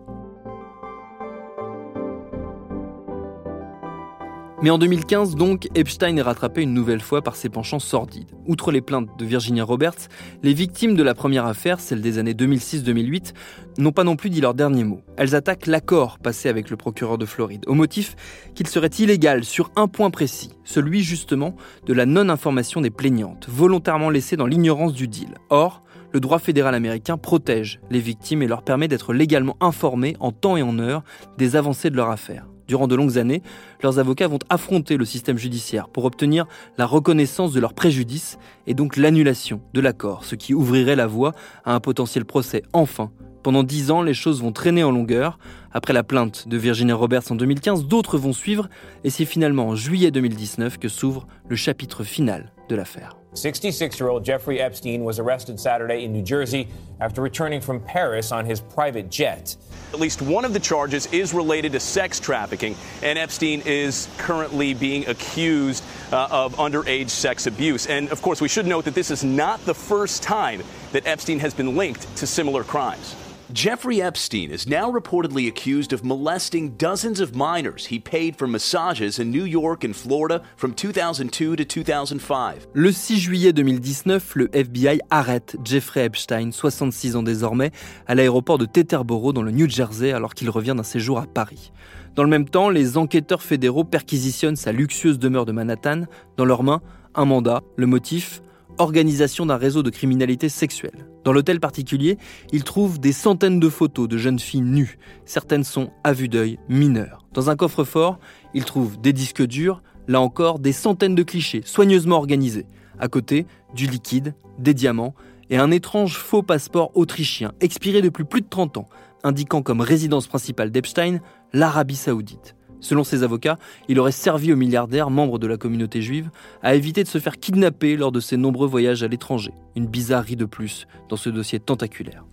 Mais 4.60 4.70
en 4.70 4.78
2015, 4.78 5.36
donc, 5.36 5.68
Epstein 5.76 6.16
est 6.16 6.22
rattrapé 6.22 6.62
une 6.62 6.74
nouvelle 6.74 7.00
fois 7.00 7.22
par 7.22 7.36
ses 7.36 7.48
penchants 7.48 7.78
sordides. 7.78 8.32
Outre 8.44 8.72
les 8.72 8.80
plaintes 8.80 9.08
de 9.16 9.24
Virginia 9.24 9.62
Roberts, 9.62 10.08
les 10.42 10.52
victimes 10.52 10.96
de 10.96 11.02
la 11.04 11.14
première 11.14 11.46
affaire, 11.46 11.78
celle 11.78 12.00
des 12.00 12.18
années 12.18 12.32
2006-2008, 12.32 13.34
n'ont 13.78 13.92
pas 13.92 14.02
non 14.02 14.16
plus 14.16 14.30
dit 14.30 14.40
leur 14.40 14.54
dernier 14.54 14.82
mot. 14.82 15.00
Elles 15.16 15.36
attaquent 15.36 15.68
l'accord 15.68 16.18
passé 16.18 16.48
avec 16.48 16.70
le 16.70 16.76
procureur 16.76 17.18
de 17.18 17.24
Floride, 17.24 17.62
au 17.68 17.74
motif 17.74 18.16
qu'il 18.56 18.66
serait 18.66 18.88
illégal 18.88 19.44
sur 19.44 19.70
un 19.76 19.86
point 19.86 20.10
précis, 20.10 20.50
celui 20.64 21.04
justement 21.04 21.54
de 21.86 21.92
la 21.94 22.04
non-information 22.04 22.80
des 22.80 22.90
plaignantes, 22.90 23.46
volontairement 23.48 24.10
laissées 24.10 24.36
dans 24.36 24.46
l'ignorance 24.46 24.92
du 24.92 25.06
deal. 25.06 25.34
Or, 25.50 25.84
le 26.10 26.18
droit 26.18 26.40
fédéral 26.40 26.74
américain 26.74 27.16
protège 27.16 27.78
les 27.90 28.00
victimes 28.00 28.42
et 28.42 28.48
leur 28.48 28.62
permet 28.62 28.88
d'être 28.88 29.12
légalement 29.12 29.56
informées 29.60 30.16
en 30.18 30.32
temps 30.32 30.56
et 30.56 30.62
en 30.62 30.80
heure 30.80 31.04
des 31.36 31.54
avancées 31.54 31.90
de 31.90 31.96
leur 31.96 32.10
affaire. 32.10 32.48
Durant 32.68 32.86
de 32.86 32.94
longues 32.94 33.18
années, 33.18 33.42
leurs 33.82 33.98
avocats 33.98 34.28
vont 34.28 34.38
affronter 34.50 34.98
le 34.98 35.06
système 35.06 35.38
judiciaire 35.38 35.88
pour 35.88 36.04
obtenir 36.04 36.46
la 36.76 36.84
reconnaissance 36.84 37.52
de 37.52 37.60
leur 37.60 37.72
préjudice 37.72 38.38
et 38.66 38.74
donc 38.74 38.98
l'annulation 38.98 39.62
de 39.72 39.80
l'accord, 39.80 40.24
ce 40.24 40.34
qui 40.34 40.52
ouvrirait 40.52 40.94
la 40.94 41.06
voie 41.06 41.32
à 41.64 41.74
un 41.74 41.80
potentiel 41.80 42.26
procès 42.26 42.62
enfin. 42.74 43.10
Pendant 43.42 43.62
dix 43.62 43.90
ans, 43.90 44.02
les 44.02 44.14
choses 44.14 44.42
vont 44.42 44.52
traîner 44.52 44.84
en 44.84 44.90
longueur. 44.90 45.38
Après 45.72 45.94
la 45.94 46.02
plainte 46.02 46.46
de 46.48 46.56
Virginia 46.58 46.94
Roberts 46.94 47.30
en 47.30 47.36
2015, 47.36 47.86
d'autres 47.86 48.18
vont 48.18 48.34
suivre 48.34 48.68
et 49.04 49.10
c'est 49.10 49.24
finalement 49.24 49.68
en 49.68 49.74
juillet 49.74 50.10
2019 50.10 50.78
que 50.78 50.88
s'ouvre 50.88 51.26
le 51.48 51.56
chapitre 51.56 52.04
final 52.04 52.52
de 52.68 52.76
l'affaire. 52.76 53.17
66 53.34 54.00
year 54.00 54.08
old 54.08 54.24
Jeffrey 54.24 54.60
Epstein 54.60 55.04
was 55.04 55.18
arrested 55.18 55.60
Saturday 55.60 56.04
in 56.04 56.12
New 56.12 56.22
Jersey 56.22 56.68
after 57.00 57.20
returning 57.20 57.60
from 57.60 57.80
Paris 57.80 58.32
on 58.32 58.44
his 58.44 58.60
private 58.60 59.10
jet. 59.10 59.54
At 59.92 60.00
least 60.00 60.20
one 60.20 60.44
of 60.44 60.52
the 60.52 60.60
charges 60.60 61.06
is 61.06 61.32
related 61.32 61.72
to 61.72 61.80
sex 61.80 62.20
trafficking, 62.20 62.74
and 63.02 63.18
Epstein 63.18 63.62
is 63.64 64.08
currently 64.18 64.74
being 64.74 65.06
accused 65.08 65.84
uh, 66.12 66.28
of 66.30 66.56
underage 66.56 67.10
sex 67.10 67.46
abuse. 67.46 67.86
And 67.86 68.10
of 68.10 68.20
course, 68.22 68.40
we 68.40 68.48
should 68.48 68.66
note 68.66 68.84
that 68.86 68.94
this 68.94 69.10
is 69.10 69.24
not 69.24 69.64
the 69.64 69.74
first 69.74 70.22
time 70.22 70.62
that 70.92 71.06
Epstein 71.06 71.38
has 71.38 71.54
been 71.54 71.76
linked 71.76 72.16
to 72.16 72.26
similar 72.26 72.64
crimes. 72.64 73.14
Jeffrey 73.54 74.02
Epstein 74.02 74.50
is 74.50 74.66
now 74.66 74.90
reportedly 74.92 75.48
accused 75.48 75.94
of 75.94 76.04
molesting 76.04 76.76
dozens 76.76 77.18
of 77.18 77.34
minors 77.34 77.86
he 77.86 77.98
paid 77.98 78.36
for 78.36 78.46
massages 78.46 79.18
in 79.18 79.30
New 79.30 79.46
York 79.46 79.84
and 79.84 79.94
Florida 79.94 80.42
from 80.58 80.74
2002 80.74 81.56
to 81.56 81.64
2005. 81.64 82.68
Le 82.74 82.92
6 82.92 83.16
juillet 83.18 83.54
2019, 83.54 84.34
le 84.34 84.50
FBI 84.52 85.00
arrête 85.08 85.56
Jeffrey 85.64 86.04
Epstein, 86.04 86.52
66 86.52 87.16
ans 87.16 87.22
désormais, 87.22 87.70
à 88.06 88.14
l'aéroport 88.14 88.58
de 88.58 88.66
Teterboro 88.66 89.32
dans 89.32 89.42
le 89.42 89.50
New 89.50 89.66
Jersey 89.66 90.12
alors 90.12 90.34
qu'il 90.34 90.50
revient 90.50 90.74
d'un 90.76 90.82
séjour 90.82 91.18
à 91.18 91.26
Paris. 91.26 91.72
Dans 92.16 92.24
le 92.24 92.28
même 92.28 92.50
temps, 92.50 92.68
les 92.68 92.98
enquêteurs 92.98 93.42
fédéraux 93.42 93.84
perquisitionnent 93.84 94.56
sa 94.56 94.72
luxueuse 94.72 95.18
demeure 95.18 95.46
de 95.46 95.52
Manhattan. 95.52 96.02
Dans 96.36 96.44
leurs 96.44 96.64
mains, 96.64 96.82
un 97.14 97.24
mandat. 97.24 97.62
Le 97.76 97.86
motif 97.86 98.42
organisation 98.78 99.46
d'un 99.46 99.56
réseau 99.56 99.82
de 99.82 99.90
criminalité 99.90 100.48
sexuelle. 100.48 101.06
Dans 101.24 101.32
l'hôtel 101.32 101.60
particulier, 101.60 102.18
ils 102.52 102.64
trouvent 102.64 102.98
des 102.98 103.12
centaines 103.12 103.60
de 103.60 103.68
photos 103.68 104.08
de 104.08 104.16
jeunes 104.16 104.38
filles 104.38 104.62
nues. 104.62 104.98
Certaines 105.24 105.64
sont, 105.64 105.90
à 106.04 106.12
vue 106.12 106.28
d'œil, 106.28 106.58
mineures. 106.68 107.26
Dans 107.32 107.50
un 107.50 107.56
coffre-fort, 107.56 108.18
ils 108.54 108.64
trouvent 108.64 109.00
des 109.00 109.12
disques 109.12 109.46
durs, 109.46 109.82
là 110.06 110.20
encore 110.20 110.58
des 110.58 110.72
centaines 110.72 111.14
de 111.14 111.22
clichés 111.22 111.62
soigneusement 111.64 112.16
organisés. 112.16 112.66
À 112.98 113.08
côté, 113.08 113.46
du 113.74 113.86
liquide, 113.86 114.34
des 114.58 114.74
diamants 114.74 115.14
et 115.50 115.56
un 115.56 115.70
étrange 115.70 116.16
faux 116.16 116.42
passeport 116.42 116.90
autrichien 116.94 117.52
expiré 117.60 118.02
depuis 118.02 118.24
plus 118.24 118.40
de 118.40 118.48
30 118.48 118.78
ans, 118.78 118.88
indiquant 119.22 119.62
comme 119.62 119.80
résidence 119.80 120.26
principale 120.26 120.70
d'Epstein 120.70 121.20
l'Arabie 121.52 121.96
saoudite. 121.96 122.54
Selon 122.80 123.04
ses 123.04 123.22
avocats, 123.22 123.58
il 123.88 123.98
aurait 123.98 124.12
servi 124.12 124.52
aux 124.52 124.56
milliardaires, 124.56 125.10
membres 125.10 125.38
de 125.38 125.46
la 125.46 125.56
communauté 125.56 126.02
juive, 126.02 126.30
à 126.62 126.74
éviter 126.74 127.02
de 127.02 127.08
se 127.08 127.18
faire 127.18 127.38
kidnapper 127.38 127.96
lors 127.96 128.12
de 128.12 128.20
ses 128.20 128.36
nombreux 128.36 128.68
voyages 128.68 129.02
à 129.02 129.08
l'étranger. 129.08 129.52
Une 129.76 129.86
bizarrerie 129.86 130.36
de 130.36 130.44
plus 130.44 130.86
dans 131.08 131.16
ce 131.16 131.30
dossier 131.30 131.60
tentaculaire. 131.60 132.24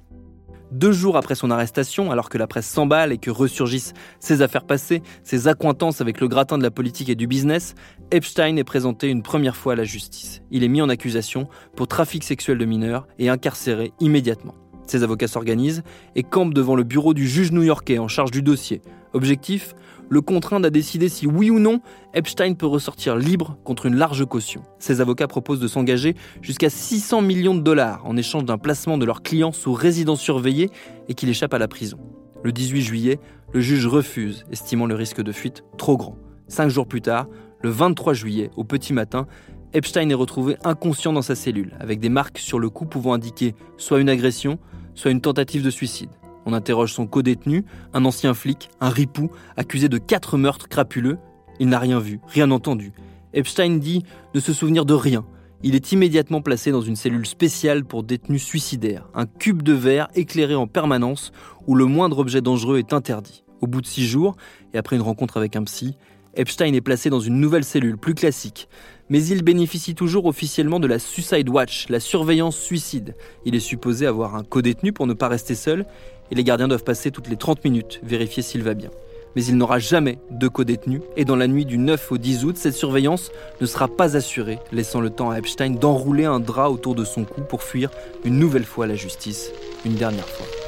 Deux 0.71 0.91
jours 0.91 1.15
après 1.15 1.35
son 1.35 1.51
arrestation, 1.51 2.11
alors 2.11 2.27
que 2.27 2.37
la 2.37 2.47
presse 2.47 2.67
s'emballe 2.67 3.11
et 3.11 3.17
que 3.17 3.29
ressurgissent 3.29 3.93
ses 4.19 4.41
affaires 4.41 4.65
passées, 4.65 5.03
ses 5.23 5.47
accointances 5.47 6.01
avec 6.01 6.19
le 6.19 6.27
gratin 6.27 6.57
de 6.57 6.63
la 6.63 6.71
politique 6.71 7.07
et 7.07 7.15
du 7.15 7.27
business, 7.27 7.75
Epstein 8.11 8.57
est 8.57 8.63
présenté 8.63 9.07
une 9.09 9.21
première 9.21 9.55
fois 9.55 9.73
à 9.73 9.75
la 9.75 9.83
justice. 9.83 10.41
Il 10.51 10.63
est 10.63 10.67
mis 10.67 10.81
en 10.81 10.89
accusation 10.89 11.47
pour 11.75 11.87
trafic 11.87 12.23
sexuel 12.23 12.57
de 12.57 12.65
mineurs 12.65 13.07
et 13.19 13.29
incarcéré 13.29 13.93
immédiatement. 13.99 14.55
Ses 14.87 15.03
avocats 15.03 15.27
s'organisent 15.27 15.83
et 16.15 16.23
campent 16.23 16.53
devant 16.53 16.75
le 16.75 16.83
bureau 16.83 17.13
du 17.13 17.27
juge 17.27 17.51
new-yorkais 17.51 17.97
en 17.99 18.07
charge 18.07 18.31
du 18.31 18.41
dossier. 18.41 18.81
Objectif? 19.13 19.75
Le 20.09 20.21
contraindre 20.21 20.67
à 20.67 20.69
décider 20.69 21.09
si 21.09 21.27
oui 21.27 21.49
ou 21.49 21.59
non 21.59 21.81
Epstein 22.13 22.53
peut 22.53 22.65
ressortir 22.65 23.15
libre 23.15 23.57
contre 23.63 23.85
une 23.85 23.95
large 23.95 24.25
caution. 24.25 24.63
Ses 24.79 25.01
avocats 25.01 25.27
proposent 25.27 25.59
de 25.59 25.67
s'engager 25.67 26.15
jusqu'à 26.41 26.69
600 26.69 27.21
millions 27.21 27.55
de 27.55 27.61
dollars 27.61 28.05
en 28.05 28.17
échange 28.17 28.45
d'un 28.45 28.57
placement 28.57 28.97
de 28.97 29.05
leur 29.05 29.23
client 29.23 29.51
sous 29.51 29.73
résidence 29.73 30.21
surveillée 30.21 30.69
et 31.07 31.13
qu'il 31.13 31.29
échappe 31.29 31.53
à 31.53 31.59
la 31.59 31.67
prison. 31.67 31.97
Le 32.43 32.51
18 32.51 32.81
juillet, 32.81 33.19
le 33.53 33.61
juge 33.61 33.87
refuse, 33.87 34.45
estimant 34.51 34.85
le 34.85 34.95
risque 34.95 35.21
de 35.21 35.31
fuite 35.31 35.63
trop 35.77 35.97
grand. 35.97 36.17
Cinq 36.47 36.69
jours 36.69 36.87
plus 36.87 37.01
tard, 37.01 37.27
le 37.61 37.69
23 37.69 38.13
juillet, 38.13 38.51
au 38.55 38.63
petit 38.63 38.93
matin, 38.93 39.25
Epstein 39.73 40.09
est 40.09 40.13
retrouvé 40.13 40.55
inconscient 40.63 41.11
dans 41.11 41.21
sa 41.21 41.35
cellule, 41.35 41.73
avec 41.79 41.99
des 41.99 42.09
marques 42.09 42.37
sur 42.37 42.59
le 42.59 42.69
cou 42.69 42.85
pouvant 42.85 43.13
indiquer 43.13 43.55
soit 43.77 43.99
une 43.99 44.09
agression, 44.09 44.59
soit 44.93 45.11
une 45.11 45.21
tentative 45.21 45.63
de 45.63 45.69
suicide. 45.69 46.11
On 46.45 46.53
interroge 46.53 46.93
son 46.93 47.07
co-détenu, 47.07 47.65
un 47.93 48.05
ancien 48.05 48.33
flic, 48.33 48.69
un 48.79 48.89
ripou, 48.89 49.31
accusé 49.57 49.89
de 49.89 49.97
quatre 49.97 50.37
meurtres 50.37 50.69
crapuleux. 50.69 51.17
Il 51.59 51.69
n'a 51.69 51.79
rien 51.79 51.99
vu, 51.99 52.19
rien 52.27 52.51
entendu. 52.51 52.93
Epstein 53.33 53.77
dit 53.77 54.03
ne 54.33 54.39
se 54.39 54.53
souvenir 54.53 54.85
de 54.85 54.93
rien. 54.93 55.25
Il 55.63 55.73
est 55.73 55.91
immédiatement 55.91 56.41
placé 56.41 56.71
dans 56.71 56.81
une 56.81 56.95
cellule 56.95 57.25
spéciale 57.25 57.85
pour 57.85 58.03
détenus 58.03 58.43
suicidaires, 58.43 59.09
un 59.15 59.25
cube 59.25 59.63
de 59.63 59.73
verre 59.73 60.09
éclairé 60.13 60.53
en 60.53 60.67
permanence 60.67 61.31
où 61.65 61.75
le 61.75 61.85
moindre 61.85 62.19
objet 62.19 62.41
dangereux 62.41 62.77
est 62.77 62.93
interdit. 62.93 63.43
Au 63.61 63.67
bout 63.67 63.81
de 63.81 63.87
six 63.87 64.05
jours, 64.05 64.35
et 64.73 64.77
après 64.77 64.95
une 64.95 65.01
rencontre 65.01 65.37
avec 65.37 65.55
un 65.55 65.63
psy, 65.63 65.97
Epstein 66.35 66.73
est 66.73 66.81
placé 66.81 67.09
dans 67.09 67.19
une 67.19 67.39
nouvelle 67.39 67.63
cellule 67.63 67.97
plus 67.97 68.13
classique, 68.13 68.67
mais 69.09 69.23
il 69.25 69.43
bénéficie 69.43 69.95
toujours 69.95 70.25
officiellement 70.25 70.79
de 70.79 70.87
la 70.87 70.99
Suicide 70.99 71.47
Watch, 71.47 71.87
la 71.89 71.99
surveillance 71.99 72.57
suicide. 72.57 73.15
Il 73.45 73.55
est 73.55 73.59
supposé 73.59 74.05
avoir 74.05 74.35
un 74.35 74.43
co-détenu 74.43 74.91
pour 74.91 75.07
ne 75.07 75.13
pas 75.13 75.29
rester 75.29 75.55
seul, 75.55 75.85
et 76.31 76.35
les 76.35 76.43
gardiens 76.43 76.67
doivent 76.67 76.83
passer 76.83 77.11
toutes 77.11 77.29
les 77.29 77.37
30 77.37 77.63
minutes 77.63 78.01
vérifier 78.03 78.43
s'il 78.43 78.63
va 78.63 78.73
bien. 78.73 78.89
Mais 79.35 79.45
il 79.45 79.57
n'aura 79.57 79.79
jamais 79.79 80.17
de 80.31 80.47
co-détenu, 80.47 81.01
et 81.15 81.23
dans 81.23 81.35
la 81.35 81.47
nuit 81.47 81.65
du 81.65 81.77
9 81.77 82.11
au 82.11 82.17
10 82.17 82.45
août, 82.45 82.57
cette 82.57 82.75
surveillance 82.75 83.31
ne 83.61 83.65
sera 83.65 83.87
pas 83.87 84.17
assurée, 84.17 84.59
laissant 84.71 84.99
le 84.99 85.09
temps 85.09 85.29
à 85.29 85.37
Epstein 85.37 85.71
d'enrouler 85.71 86.25
un 86.25 86.39
drap 86.39 86.69
autour 86.69 86.95
de 86.95 87.05
son 87.05 87.23
cou 87.23 87.41
pour 87.41 87.63
fuir 87.63 87.91
une 88.25 88.39
nouvelle 88.39 88.65
fois 88.65 88.87
la 88.87 88.95
justice, 88.95 89.51
une 89.85 89.95
dernière 89.95 90.27
fois. 90.27 90.64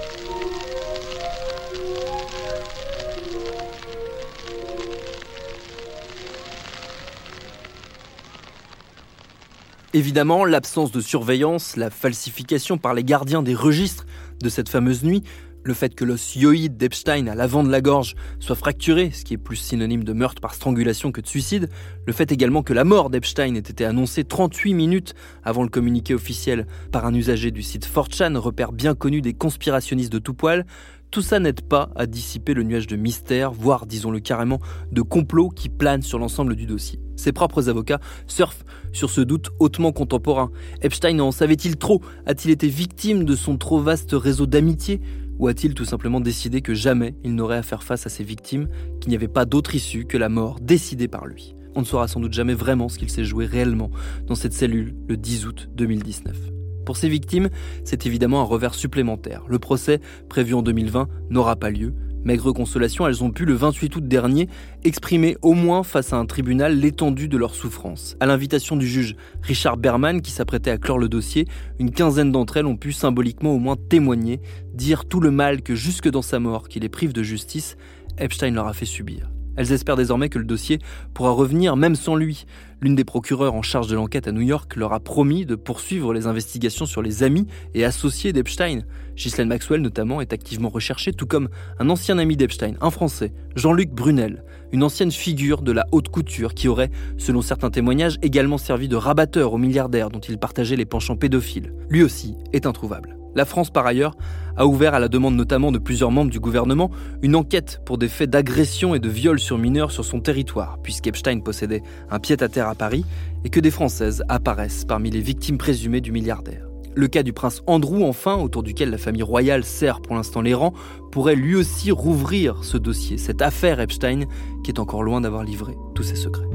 Évidemment, 9.97 10.45
l'absence 10.45 10.91
de 10.91 11.01
surveillance, 11.01 11.75
la 11.75 11.89
falsification 11.89 12.77
par 12.77 12.93
les 12.93 13.03
gardiens 13.03 13.41
des 13.41 13.55
registres 13.55 14.05
de 14.39 14.47
cette 14.47 14.69
fameuse 14.69 15.03
nuit, 15.03 15.23
le 15.63 15.73
fait 15.73 15.95
que 15.95 16.05
l'os 16.05 16.35
yoïde 16.35 16.77
d'Epstein 16.77 17.25
à 17.25 17.33
l'avant 17.33 17.63
de 17.63 17.71
la 17.71 17.81
gorge 17.81 18.13
soit 18.39 18.55
fracturé, 18.55 19.09
ce 19.09 19.25
qui 19.25 19.33
est 19.33 19.39
plus 19.39 19.55
synonyme 19.55 20.03
de 20.03 20.13
meurtre 20.13 20.39
par 20.39 20.53
strangulation 20.53 21.11
que 21.11 21.19
de 21.19 21.25
suicide, 21.25 21.69
le 22.05 22.13
fait 22.13 22.31
également 22.31 22.61
que 22.61 22.73
la 22.73 22.83
mort 22.83 23.09
d'Epstein 23.09 23.55
ait 23.55 23.57
été 23.57 23.85
annoncée 23.85 24.23
38 24.23 24.75
minutes 24.75 25.15
avant 25.43 25.63
le 25.63 25.69
communiqué 25.69 26.13
officiel 26.13 26.67
par 26.91 27.07
un 27.07 27.15
usager 27.15 27.49
du 27.49 27.63
site 27.63 27.89
4chan, 27.91 28.37
repère 28.37 28.73
bien 28.73 28.93
connu 28.93 29.21
des 29.21 29.33
conspirationnistes 29.33 30.13
de 30.13 30.19
tout 30.19 30.35
poil, 30.35 30.67
tout 31.11 31.21
ça 31.21 31.39
n'aide 31.39 31.61
pas 31.61 31.89
à 31.95 32.05
dissiper 32.05 32.53
le 32.53 32.63
nuage 32.63 32.87
de 32.87 32.95
mystère, 32.95 33.51
voire 33.51 33.85
disons-le 33.85 34.19
carrément 34.19 34.59
de 34.91 35.01
complot 35.01 35.49
qui 35.49 35.69
plane 35.69 36.01
sur 36.01 36.19
l'ensemble 36.19 36.55
du 36.55 36.65
dossier. 36.65 36.99
Ses 37.15 37.31
propres 37.31 37.69
avocats 37.69 37.99
surfent 38.27 38.63
sur 38.91 39.09
ce 39.09 39.21
doute 39.21 39.49
hautement 39.59 39.91
contemporain. 39.91 40.51
Epstein 40.81 41.19
en 41.19 41.31
savait-il 41.31 41.77
trop? 41.77 42.01
A-t-il 42.25 42.51
été 42.51 42.67
victime 42.67 43.25
de 43.25 43.35
son 43.35 43.57
trop 43.57 43.79
vaste 43.79 44.11
réseau 44.13 44.45
d'amitié? 44.45 45.01
Ou 45.39 45.47
a-t-il 45.47 45.73
tout 45.73 45.85
simplement 45.85 46.19
décidé 46.19 46.61
que 46.61 46.73
jamais 46.73 47.15
il 47.23 47.35
n'aurait 47.35 47.57
à 47.57 47.63
faire 47.63 47.83
face 47.83 48.05
à 48.05 48.09
ses 48.09 48.23
victimes, 48.23 48.67
qu'il 48.99 49.09
n'y 49.09 49.15
avait 49.15 49.27
pas 49.27 49.45
d'autre 49.45 49.75
issue 49.75 50.05
que 50.05 50.17
la 50.17 50.29
mort 50.29 50.59
décidée 50.59 51.07
par 51.07 51.25
lui? 51.25 51.55
On 51.75 51.81
ne 51.81 51.85
saura 51.85 52.07
sans 52.07 52.19
doute 52.19 52.33
jamais 52.33 52.55
vraiment 52.55 52.89
ce 52.89 52.97
qu'il 52.97 53.09
s'est 53.09 53.23
joué 53.23 53.45
réellement 53.45 53.91
dans 54.25 54.35
cette 54.35 54.53
cellule 54.53 54.95
le 55.07 55.15
10 55.15 55.45
août 55.45 55.69
2019. 55.75 56.56
Pour 56.87 56.95
ces 56.95 57.09
victimes, 57.09 57.49
c'est 57.83 58.05
évidemment 58.05 58.39
un 58.39 58.45
revers 58.45 58.73
supplémentaire. 58.73 59.43
Le 59.49 59.59
procès, 59.59 59.99
prévu 60.29 60.53
en 60.53 60.61
2020, 60.61 61.09
n'aura 61.29 61.57
pas 61.57 61.69
lieu. 61.69 61.93
Maigre 62.23 62.53
consolation, 62.53 63.05
elles 63.05 63.25
ont 63.25 63.29
pu 63.29 63.43
le 63.43 63.55
28 63.55 63.97
août 63.97 64.07
dernier 64.07 64.47
exprimer 64.85 65.35
au 65.41 65.51
moins 65.51 65.83
face 65.83 66.13
à 66.13 66.15
un 66.15 66.25
tribunal 66.25 66.79
l'étendue 66.79 67.27
de 67.27 67.35
leur 67.35 67.55
souffrance. 67.55 68.15
À 68.21 68.25
l'invitation 68.25 68.77
du 68.77 68.87
juge 68.87 69.17
Richard 69.41 69.75
Berman 69.75 70.21
qui 70.21 70.31
s'apprêtait 70.31 70.71
à 70.71 70.77
clore 70.77 70.97
le 70.97 71.09
dossier, 71.09 71.45
une 71.77 71.91
quinzaine 71.91 72.31
d'entre 72.31 72.55
elles 72.55 72.65
ont 72.65 72.77
pu 72.77 72.93
symboliquement 72.93 73.51
au 73.53 73.59
moins 73.59 73.75
témoigner, 73.75 74.39
dire 74.73 75.03
tout 75.03 75.19
le 75.19 75.29
mal 75.29 75.63
que 75.63 75.75
jusque 75.75 76.09
dans 76.09 76.21
sa 76.21 76.39
mort, 76.39 76.69
qui 76.69 76.79
les 76.79 76.87
prive 76.87 77.11
de 77.11 77.21
justice, 77.21 77.75
Epstein 78.17 78.51
leur 78.51 78.67
a 78.67 78.73
fait 78.73 78.85
subir. 78.85 79.29
Elles 79.57 79.73
espèrent 79.73 79.95
désormais 79.95 80.29
que 80.29 80.39
le 80.39 80.45
dossier 80.45 80.79
pourra 81.13 81.31
revenir 81.31 81.75
même 81.75 81.95
sans 81.95 82.15
lui. 82.15 82.45
L'une 82.79 82.95
des 82.95 83.03
procureurs 83.03 83.55
en 83.55 83.63
charge 83.63 83.87
de 83.87 83.95
l'enquête 83.95 84.27
à 84.27 84.31
New 84.31 84.41
York 84.41 84.75
leur 84.75 84.93
a 84.93 84.99
promis 84.99 85.45
de 85.45 85.55
poursuivre 85.55 86.13
les 86.13 86.27
investigations 86.27 86.85
sur 86.85 87.01
les 87.01 87.23
amis 87.23 87.47
et 87.73 87.83
associés 87.83 88.33
d'Epstein. 88.33 88.81
Ghislaine 89.15 89.47
Maxwell 89.47 89.81
notamment 89.81 90.21
est 90.21 90.31
activement 90.31 90.69
recherchée, 90.69 91.11
tout 91.11 91.25
comme 91.25 91.49
un 91.79 91.89
ancien 91.89 92.19
ami 92.19 92.37
d'Epstein, 92.37 92.75
un 92.81 92.91
Français, 92.91 93.33
Jean-Luc 93.55 93.89
Brunel, 93.89 94.43
une 94.71 94.83
ancienne 94.83 95.11
figure 95.11 95.63
de 95.63 95.71
la 95.71 95.87
haute 95.91 96.09
couture 96.09 96.53
qui 96.53 96.67
aurait, 96.67 96.91
selon 97.17 97.41
certains 97.41 97.71
témoignages, 97.71 98.19
également 98.21 98.59
servi 98.59 98.87
de 98.87 98.95
rabatteur 98.95 99.53
aux 99.53 99.57
milliardaires 99.57 100.11
dont 100.11 100.19
il 100.19 100.37
partageait 100.37 100.75
les 100.75 100.85
penchants 100.85 101.17
pédophiles. 101.17 101.73
Lui 101.89 102.03
aussi 102.03 102.35
est 102.53 102.67
introuvable. 102.67 103.16
La 103.37 103.45
France, 103.45 103.69
par 103.69 103.85
ailleurs, 103.85 104.15
a 104.55 104.65
ouvert 104.65 104.95
à 104.95 104.99
la 104.99 105.09
demande 105.09 105.35
notamment 105.35 105.71
de 105.71 105.77
plusieurs 105.77 106.09
membres 106.09 106.31
du 106.31 106.39
gouvernement 106.39 106.89
une 107.21 107.35
enquête 107.35 107.81
pour 107.85 107.99
des 107.99 108.07
faits 108.07 108.31
d'agression 108.31 108.95
et 108.95 108.99
de 108.99 109.09
viol 109.09 109.39
sur 109.39 109.59
mineurs 109.59 109.91
sur 109.91 110.03
son 110.03 110.21
territoire, 110.21 110.79
puisqu'Epstein 110.81 111.41
possédait 111.41 111.83
un 112.09 112.17
pied-à-terre 112.17 112.67
à 112.67 112.73
Paris 112.73 113.05
et 113.45 113.49
que 113.49 113.59
des 113.59 113.69
Françaises 113.69 114.23
apparaissent 114.27 114.85
parmi 114.85 115.11
les 115.11 115.21
victimes 115.21 115.59
présumées 115.59 116.01
du 116.01 116.11
milliardaire. 116.11 116.65
Le 116.95 117.07
cas 117.07 117.21
du 117.21 117.31
prince 117.31 117.61
Andrew, 117.67 118.01
enfin, 118.01 118.37
autour 118.37 118.63
duquel 118.63 118.89
la 118.89 118.97
famille 118.97 119.21
royale 119.21 119.63
sert 119.63 120.01
pour 120.01 120.15
l'instant 120.15 120.41
les 120.41 120.55
rangs, 120.55 120.73
pourrait 121.11 121.35
lui 121.35 121.55
aussi 121.55 121.91
rouvrir 121.91 122.63
ce 122.63 122.77
dossier, 122.77 123.19
cette 123.19 123.43
affaire 123.43 123.79
Epstein, 123.79 124.21
qui 124.63 124.71
est 124.71 124.79
encore 124.79 125.03
loin 125.03 125.21
d'avoir 125.21 125.43
livré 125.43 125.75
tous 125.93 126.01
ses 126.01 126.15
secrets. 126.15 126.47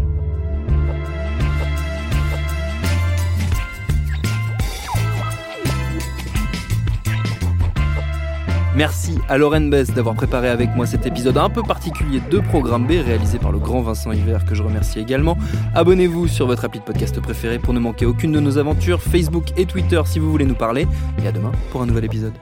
Merci 8.74 9.18
à 9.28 9.37
Lauren 9.37 9.68
Bess 9.68 9.92
d'avoir 9.92 10.14
préparé 10.14 10.48
avec 10.48 10.74
moi 10.74 10.87
cet 10.87 11.04
épisode 11.04 11.37
un 11.37 11.50
peu 11.50 11.62
particulier 11.62 12.22
de 12.30 12.38
Programme 12.40 12.87
B 12.87 12.92
réalisé 13.04 13.38
par 13.38 13.52
le 13.52 13.58
grand 13.58 13.82
Vincent 13.82 14.12
Hiver 14.12 14.46
que 14.46 14.54
je 14.54 14.62
remercie 14.62 14.98
également. 14.98 15.37
Abonnez-vous 15.74 16.26
sur 16.26 16.46
votre 16.46 16.64
appli 16.64 16.80
de 16.80 16.85
podcast 16.85 17.20
préféré 17.20 17.58
pour 17.58 17.74
ne 17.74 17.80
manquer 17.80 18.06
aucune 18.06 18.32
de 18.32 18.40
nos 18.40 18.56
aventures, 18.56 19.02
Facebook 19.02 19.52
et 19.58 19.66
Twitter 19.66 20.00
si 20.06 20.18
vous 20.18 20.30
voulez 20.30 20.46
nous 20.46 20.54
parler. 20.54 20.87
Et 21.22 21.26
à 21.26 21.32
demain 21.32 21.52
pour 21.70 21.82
un 21.82 21.87
nouvel 21.87 22.06
épisode. 22.06 22.32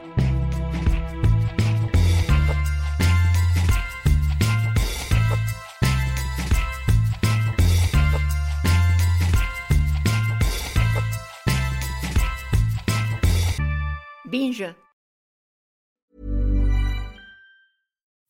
Binge. 14.27 14.65